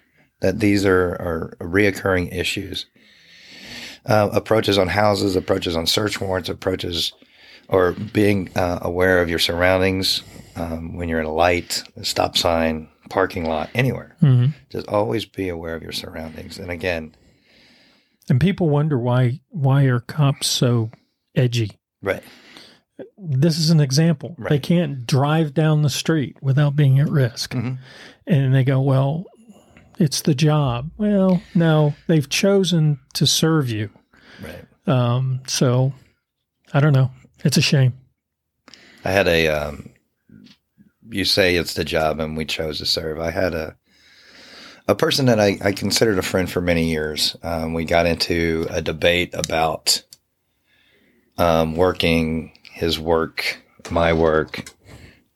that 0.41 0.61
these 0.61 0.85
are 0.85 1.11
are 1.13 1.57
reoccurring 1.61 2.35
issues. 2.37 2.87
Uh, 4.07 4.29
approaches 4.35 4.77
on 4.77 4.89
houses, 4.89 5.35
approaches 5.35 5.75
on 5.77 5.87
search 5.87 6.21
warrants, 6.21 6.51
approaches, 6.51 7.15
or 7.69 7.93
being 7.93 8.51
uh, 8.55 8.79
aware 8.83 9.23
of 9.23 9.31
your 9.31 9.39
surroundings 9.39 10.23
um, 10.57 10.95
when 10.97 11.09
you're 11.09 11.21
at 11.21 11.25
a 11.27 11.31
light, 11.31 11.83
a 11.97 12.05
stop 12.05 12.37
sign, 12.37 12.87
parking 13.09 13.47
lot, 13.47 13.71
anywhere. 13.75 14.15
hmm 14.21 14.49
Just 14.69 14.87
always 14.89 15.25
be 15.25 15.49
aware 15.49 15.75
of 15.75 15.83
your 15.83 15.93
surroundings. 15.93 16.59
And 16.59 16.71
again, 16.71 17.15
And 18.29 18.39
people 18.39 18.69
wonder 18.69 18.99
why 18.99 19.41
why 19.49 19.85
are 19.85 20.01
cops 20.01 20.49
so 20.49 20.91
edgy? 21.35 21.71
right, 22.03 22.23
This 23.19 23.59
is 23.59 23.71
an 23.71 23.81
example. 23.81 24.37
They 24.39 24.59
can't 24.59 25.07
drive 25.07 25.53
down 25.55 25.83
the 25.83 25.91
street 25.91 26.37
without 26.41 26.77
being 26.77 27.01
at 27.01 27.09
risk. 27.09 27.53
Mhm. 27.53 27.79
And 28.27 28.55
they 28.55 28.63
go, 28.65 28.81
well, 28.81 29.25
it's 29.99 30.23
the 30.23 30.35
job. 30.35 30.91
Well, 30.97 31.43
no, 31.55 31.95
they've 32.07 32.29
chosen 32.29 33.01
to 33.15 33.27
serve 33.27 33.69
you. 33.71 33.91
right. 34.43 34.65
Um, 34.87 35.41
so 35.47 35.93
I 36.73 36.81
don't 36.81 36.93
know. 36.93 37.11
It's 37.45 37.57
a 37.57 37.63
shame. 37.63 37.95
I 39.05 39.11
had 39.11 39.27
a. 39.29 39.49
Um, 39.49 39.91
you 41.11 41.25
say 41.25 41.57
it's 41.57 41.75
the 41.75 41.85
job, 41.85 42.19
and 42.21 42.37
we 42.37 42.45
chose 42.45 42.79
to 42.79 42.87
serve. 42.87 43.19
I 43.21 43.31
had 43.31 43.55
a 43.55 43.77
a 44.89 44.95
person 44.95 45.27
that 45.27 45.41
I, 45.41 45.59
I 45.63 45.73
considered 45.73 46.19
a 46.19 46.23
friend 46.23 46.51
for 46.51 46.61
many 46.61 46.91
years. 46.91 47.37
Um, 47.43 47.73
we 47.75 47.85
got 47.85 48.07
into 48.07 48.67
a 48.71 48.83
debate 48.83 49.33
about 49.35 50.03
um, 51.39 51.75
working, 51.77 52.53
his 52.75 52.99
work, 52.99 53.63
my 53.91 54.13
work, 54.13 54.65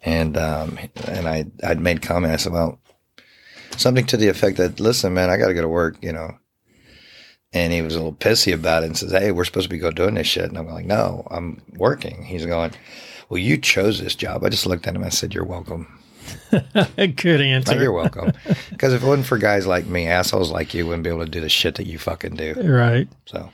and 0.03 0.37
um, 0.37 0.79
and 1.07 1.29
I 1.29 1.47
I'd 1.65 1.81
made 1.81 2.03
comment. 2.03 2.33
I 2.33 2.37
said, 2.37 2.53
well, 2.53 2.79
something 3.77 4.07
to 4.07 4.17
the 4.17 4.29
effect 4.29 4.57
that, 4.59 4.81
listen, 4.81 5.15
man, 5.15 5.31
I 5.31 5.37
got 5.37 5.49
to 5.49 5.55
go 5.55 5.63
to 5.63 5.69
work, 5.69 5.97
you 6.03 6.13
know. 6.13 6.37
And 7.53 7.73
he 7.73 7.81
was 7.81 7.95
a 7.95 7.99
little 7.99 8.13
pissy 8.13 8.53
about 8.53 8.83
it 8.83 8.87
and 8.87 8.99
says, 8.99 9.13
Hey, 9.13 9.33
we're 9.33 9.45
supposed 9.45 9.71
to 9.71 9.75
be 9.75 9.79
go 9.79 9.91
doing 9.91 10.15
this 10.15 10.27
shit. 10.27 10.45
And 10.45 10.59
I'm 10.59 10.69
like, 10.69 10.85
No, 10.85 11.27
I'm 11.31 11.63
working. 11.77 12.25
He's 12.25 12.45
going, 12.45 12.73
Well, 13.31 13.39
you 13.39 13.57
chose 13.57 14.01
this 14.01 14.15
job. 14.15 14.45
I 14.45 14.51
just 14.51 14.67
looked 14.67 14.87
at 14.87 14.95
him. 14.95 15.03
I 15.03 15.09
said, 15.09 15.33
You're 15.33 15.47
welcome. 15.47 15.99
Good 16.51 17.41
answer. 17.41 17.73
Like, 17.73 17.81
You're 17.81 17.93
welcome. 17.93 18.33
Because 18.69 18.93
if 18.93 19.03
it 19.03 19.07
wasn't 19.07 19.27
for 19.27 19.39
guys 19.39 19.67
like 19.67 19.87
me, 19.87 20.09
assholes 20.09 20.51
like 20.51 20.75
you 20.75 20.87
wouldn't 20.87 21.05
be 21.05 21.11
able 21.11 21.25
to 21.25 21.31
do 21.31 21.41
the 21.41 21.49
shit 21.49 21.77
that 21.77 21.87
you 21.87 21.99
fucking 21.99 22.37
do. 22.37 22.53
Right. 22.55 23.09
So 23.25 23.51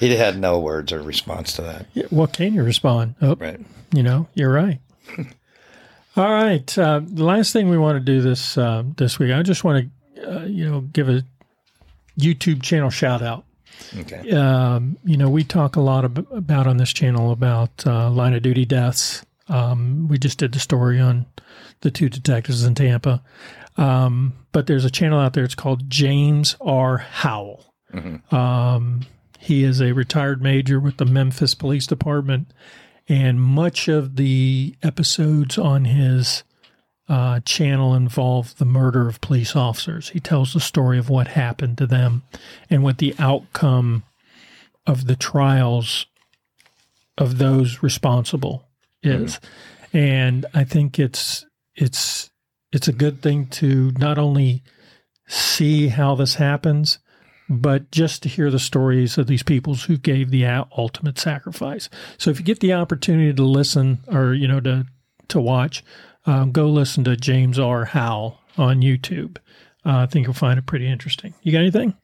he 0.00 0.16
had 0.16 0.38
no 0.38 0.58
words 0.58 0.92
or 0.92 1.00
response 1.02 1.52
to 1.54 1.62
that. 1.62 1.86
Yeah, 1.94 2.06
What 2.10 2.32
can 2.32 2.54
you 2.54 2.62
respond? 2.64 3.14
Oh, 3.22 3.36
Right. 3.36 3.60
you 3.92 4.02
know, 4.02 4.26
you're 4.34 4.52
right. 4.52 4.80
All 6.16 6.32
right. 6.32 6.76
Uh, 6.78 7.00
the 7.04 7.24
last 7.24 7.52
thing 7.52 7.68
we 7.70 7.78
want 7.78 7.96
to 7.96 8.00
do 8.00 8.20
this 8.20 8.58
uh, 8.58 8.82
this 8.96 9.18
week, 9.18 9.32
I 9.32 9.42
just 9.42 9.62
want 9.62 9.90
to, 10.16 10.40
uh, 10.40 10.44
you 10.44 10.68
know, 10.68 10.80
give 10.80 11.08
a 11.08 11.22
YouTube 12.18 12.62
channel 12.62 12.90
shout 12.90 13.22
out. 13.22 13.44
Okay. 13.98 14.30
Um, 14.32 14.98
you 15.04 15.16
know, 15.16 15.30
we 15.30 15.44
talk 15.44 15.76
a 15.76 15.80
lot 15.80 16.04
ab- 16.04 16.26
about 16.32 16.66
on 16.66 16.76
this 16.78 16.92
channel 16.92 17.30
about 17.30 17.86
uh, 17.86 18.10
line 18.10 18.34
of 18.34 18.42
duty 18.42 18.64
deaths. 18.64 19.24
Um, 19.48 20.08
we 20.08 20.18
just 20.18 20.38
did 20.38 20.52
the 20.52 20.58
story 20.58 21.00
on 21.00 21.26
the 21.80 21.90
two 21.90 22.08
detectives 22.08 22.64
in 22.64 22.74
Tampa. 22.74 23.22
Um, 23.76 24.34
but 24.52 24.66
there's 24.66 24.84
a 24.84 24.90
channel 24.90 25.18
out 25.18 25.32
there. 25.32 25.44
It's 25.44 25.54
called 25.54 25.88
James 25.88 26.56
R. 26.60 26.98
Howell. 26.98 27.64
Um, 28.30 29.00
he 29.40 29.64
is 29.64 29.80
a 29.80 29.92
retired 29.92 30.42
major 30.42 30.78
with 30.78 30.98
the 30.98 31.06
Memphis 31.06 31.54
Police 31.54 31.86
Department, 31.86 32.52
and 33.08 33.40
much 33.40 33.88
of 33.88 34.16
the 34.16 34.76
episodes 34.82 35.56
on 35.56 35.86
his 35.86 36.44
uh, 37.08 37.40
channel 37.40 37.94
involve 37.94 38.56
the 38.58 38.66
murder 38.66 39.08
of 39.08 39.20
police 39.22 39.56
officers. 39.56 40.10
He 40.10 40.20
tells 40.20 40.52
the 40.52 40.60
story 40.60 40.98
of 40.98 41.08
what 41.08 41.28
happened 41.28 41.78
to 41.78 41.86
them 41.86 42.22
and 42.68 42.84
what 42.84 42.98
the 42.98 43.14
outcome 43.18 44.04
of 44.86 45.06
the 45.06 45.16
trials 45.16 46.04
of 47.16 47.38
those 47.38 47.82
responsible 47.82 48.68
is. 49.02 49.40
And 49.92 50.44
I 50.52 50.64
think 50.64 50.98
it's 50.98 51.46
it's 51.74 52.30
it's 52.72 52.88
a 52.88 52.92
good 52.92 53.22
thing 53.22 53.46
to 53.46 53.90
not 53.92 54.18
only 54.18 54.62
see 55.26 55.88
how 55.88 56.14
this 56.14 56.34
happens, 56.34 56.98
but 57.50 57.90
just 57.90 58.22
to 58.22 58.28
hear 58.28 58.48
the 58.50 58.60
stories 58.60 59.18
of 59.18 59.26
these 59.26 59.42
peoples 59.42 59.84
who 59.84 59.98
gave 59.98 60.30
the 60.30 60.46
ultimate 60.78 61.18
sacrifice. 61.18 61.90
So 62.16 62.30
if 62.30 62.38
you 62.38 62.44
get 62.44 62.60
the 62.60 62.72
opportunity 62.72 63.34
to 63.34 63.42
listen 63.42 63.98
or 64.06 64.32
you 64.32 64.46
know 64.46 64.60
to 64.60 64.86
to 65.28 65.40
watch, 65.40 65.84
um, 66.26 66.52
go 66.52 66.68
listen 66.68 67.04
to 67.04 67.16
James 67.16 67.58
R. 67.58 67.86
Howell 67.86 68.38
on 68.56 68.80
YouTube. 68.82 69.38
Uh, 69.84 69.98
I 69.98 70.06
think 70.06 70.26
you'll 70.26 70.34
find 70.34 70.58
it 70.58 70.66
pretty 70.66 70.86
interesting. 70.86 71.34
You 71.42 71.52
got 71.52 71.60
anything? 71.60 71.94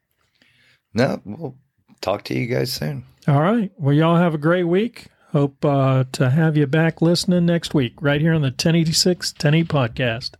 No, 0.94 1.20
we'll 1.24 1.56
talk 2.00 2.24
to 2.24 2.34
you 2.34 2.46
guys 2.46 2.72
soon. 2.72 3.04
All 3.28 3.40
right. 3.40 3.70
Well, 3.76 3.94
y'all 3.94 4.16
have 4.16 4.34
a 4.34 4.38
great 4.38 4.64
week. 4.64 5.06
Hope 5.32 5.64
uh, 5.64 6.04
to 6.12 6.30
have 6.30 6.56
you 6.56 6.66
back 6.66 7.02
listening 7.02 7.44
next 7.44 7.74
week, 7.74 7.94
right 8.00 8.20
here 8.20 8.32
on 8.32 8.40
the 8.40 8.48
1086 8.48 9.32
1080 9.34 9.68
podcast. 9.68 10.30